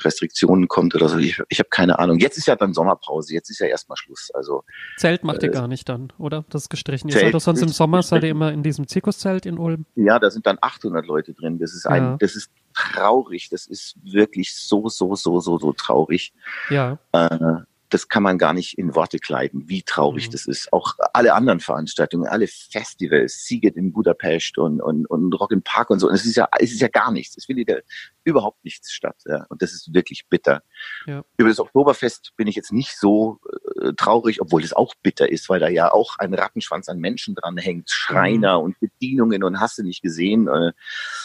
[0.05, 1.17] Restriktionen kommt oder so.
[1.17, 2.19] Ich, ich habe keine Ahnung.
[2.19, 4.31] Jetzt ist ja dann Sommerpause, jetzt ist ja erstmal Schluss.
[4.33, 4.63] Also
[4.97, 6.45] Zelt macht ihr Äh, gar nicht dann, oder?
[6.49, 7.09] Das ist gestrichen.
[7.09, 9.85] Ihr Zelt seid doch sonst im Sommer, seid ihr immer in diesem Zirkuszelt in Ulm.
[9.95, 11.59] ja, da sind dann 800 Leute drin.
[11.59, 12.17] Das ist ein, Ja.
[12.17, 13.49] das ist traurig.
[13.49, 16.33] Das ist wirklich so, so, so, so, so traurig.
[16.69, 17.57] Ja, Äh,
[17.93, 20.31] das kann man gar nicht in Worte kleiden, wie traurig Mhm.
[20.31, 20.73] das ist.
[20.73, 25.89] Auch alle anderen Veranstaltungen, alle Festivals, Sieget in Budapest und, und, und Rock im Park
[25.91, 26.07] und so.
[26.07, 27.37] Und es ist ja, es ist ja gar nichts.
[27.37, 27.77] Es findet ja
[28.23, 29.17] überhaupt nichts statt.
[29.25, 29.45] Ja.
[29.49, 30.63] Und das ist wirklich bitter.
[31.05, 31.23] Ja.
[31.37, 33.39] Über das Oktoberfest bin ich jetzt nicht so
[33.81, 37.35] äh, traurig, obwohl es auch bitter ist, weil da ja auch ein Rattenschwanz an Menschen
[37.35, 40.47] dran hängt, Schreiner und Bedienungen und hast du nicht gesehen.
[40.47, 40.71] Äh,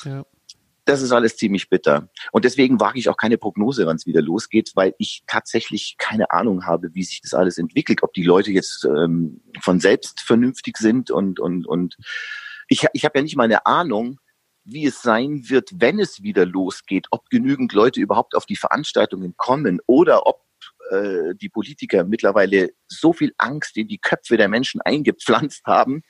[0.05, 0.25] ja.
[0.89, 2.09] Das ist alles ziemlich bitter.
[2.33, 6.31] Und deswegen wage ich auch keine Prognose, wann es wieder losgeht, weil ich tatsächlich keine
[6.31, 8.03] Ahnung habe, wie sich das alles entwickelt.
[8.03, 11.97] Ob die Leute jetzt ähm, von selbst vernünftig sind und und und
[12.69, 14.19] ich, ich habe ja nicht mal eine Ahnung,
[14.65, 19.35] wie es sein wird, wenn es wieder losgeht, ob genügend Leute überhaupt auf die Veranstaltungen
[19.37, 20.43] kommen oder ob
[20.91, 26.03] äh, die Politiker mittlerweile so viel Angst in die Köpfe der Menschen eingepflanzt haben,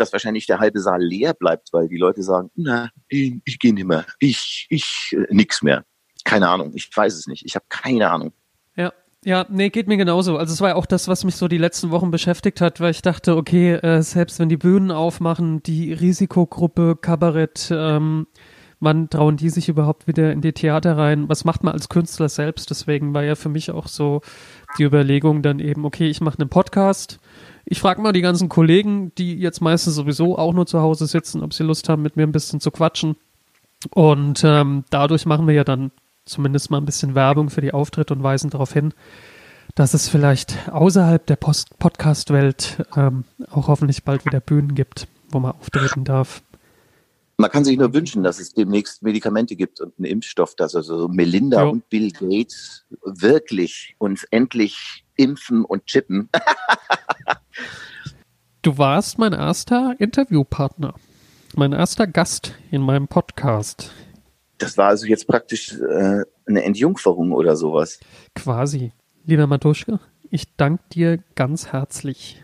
[0.00, 3.74] dass wahrscheinlich der halbe Saal leer bleibt, weil die Leute sagen, na, ich, ich gehe
[3.74, 5.84] nicht mehr, ich, ich, äh, nix mehr.
[6.24, 8.32] Keine Ahnung, ich weiß es nicht, ich habe keine Ahnung.
[8.76, 8.92] Ja,
[9.24, 10.38] ja, nee, geht mir genauso.
[10.38, 12.90] Also es war ja auch das, was mich so die letzten Wochen beschäftigt hat, weil
[12.90, 18.26] ich dachte, okay, äh, selbst wenn die Bühnen aufmachen, die Risikogruppe, Kabarett, ähm,
[18.80, 21.28] wann trauen die sich überhaupt wieder in die Theater rein?
[21.28, 22.70] Was macht man als Künstler selbst?
[22.70, 24.22] Deswegen war ja für mich auch so
[24.78, 27.20] die Überlegung dann eben, okay, ich mache einen Podcast.
[27.72, 31.40] Ich frage mal die ganzen Kollegen, die jetzt meistens sowieso auch nur zu Hause sitzen,
[31.40, 33.14] ob sie Lust haben, mit mir ein bisschen zu quatschen.
[33.94, 35.92] Und ähm, dadurch machen wir ja dann
[36.24, 38.92] zumindest mal ein bisschen Werbung für die Auftritte und weisen darauf hin,
[39.76, 45.52] dass es vielleicht außerhalb der Podcast-Welt ähm, auch hoffentlich bald wieder Bühnen gibt, wo man
[45.52, 46.42] auftreten darf.
[47.36, 51.06] Man kann sich nur wünschen, dass es demnächst Medikamente gibt und einen Impfstoff, dass also
[51.06, 51.70] Melinda Jo.
[51.70, 56.28] und Bill Gates wirklich uns endlich impfen und chippen.
[58.62, 60.94] Du warst mein erster Interviewpartner,
[61.56, 63.90] mein erster Gast in meinem Podcast.
[64.58, 67.98] Das war also jetzt praktisch äh, eine Entjungferung oder sowas.
[68.34, 68.92] Quasi.
[69.24, 70.00] Lieber Matuschke,
[70.30, 72.42] ich danke dir ganz herzlich.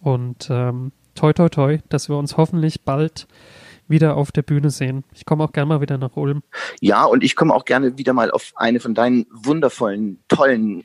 [0.00, 3.26] Und ähm, toi toi toi, dass wir uns hoffentlich bald
[3.88, 5.04] wieder auf der Bühne sehen.
[5.14, 6.42] Ich komme auch gerne mal wieder nach Ulm.
[6.80, 10.84] Ja, und ich komme auch gerne wieder mal auf eine von deinen wundervollen, tollen äh,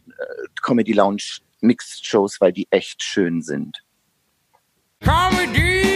[0.62, 3.84] Comedy Lounge Mixed Shows, weil die echt schön sind.
[5.00, 5.93] Comedy.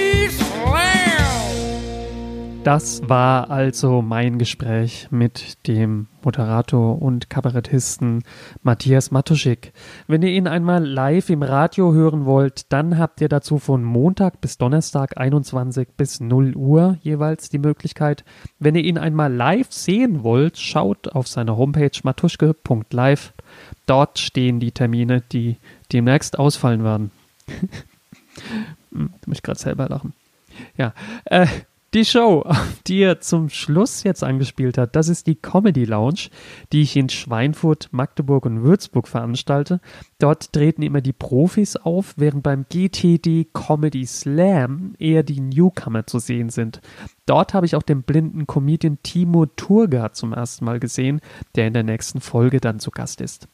[2.68, 8.26] Das war also mein Gespräch mit dem Moderator und Kabarettisten
[8.62, 9.72] Matthias Matuschik.
[10.08, 14.42] Wenn ihr ihn einmal live im Radio hören wollt, dann habt ihr dazu von Montag
[14.42, 18.26] bis Donnerstag 21 bis 0 Uhr jeweils die Möglichkeit.
[18.60, 23.34] Wenn ihr ihn einmal live sehen wollt, schaut auf seiner Homepage matuschke.live.
[23.86, 25.56] Dort stehen die Termine, die
[25.94, 27.12] demnächst ausfallen werden.
[28.92, 30.14] Hm, muss ich gerade selber lachen.
[30.78, 30.94] Ja,
[31.26, 31.48] äh,
[31.94, 32.46] die Show,
[32.88, 36.30] die er zum Schluss jetzt angespielt hat, das ist die Comedy Lounge,
[36.72, 39.80] die ich in Schweinfurt, Magdeburg und Würzburg veranstalte.
[40.20, 46.20] Dort treten immer die Profis auf, während beim GTD Comedy Slam eher die Newcomer zu
[46.20, 46.82] sehen sind.
[47.26, 51.22] Dort habe ich auch den blinden Comedian Timo Turga zum ersten Mal gesehen,
[51.56, 53.48] der in der nächsten Folge dann zu Gast ist.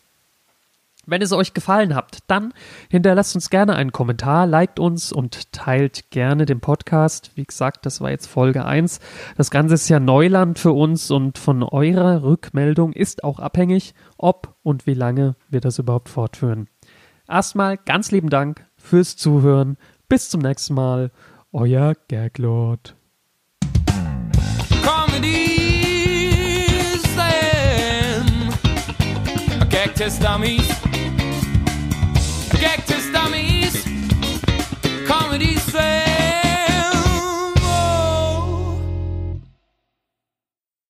[1.05, 2.53] Wenn es euch gefallen hat, dann
[2.89, 7.31] hinterlasst uns gerne einen Kommentar, liked uns und teilt gerne den Podcast.
[7.35, 9.01] Wie gesagt, das war jetzt Folge 1.
[9.35, 14.55] Das Ganze ist ja Neuland für uns und von eurer Rückmeldung ist auch abhängig, ob
[14.63, 16.69] und wie lange wir das überhaupt fortführen.
[17.27, 19.75] Erstmal ganz lieben Dank fürs Zuhören.
[20.07, 21.11] Bis zum nächsten Mal.
[21.51, 22.95] Euer Gaglord.
[24.81, 25.52] Comedy
[29.93, 30.67] Gag test dummies.
[32.59, 33.85] Gag test dummies.
[35.05, 36.12] Comedy.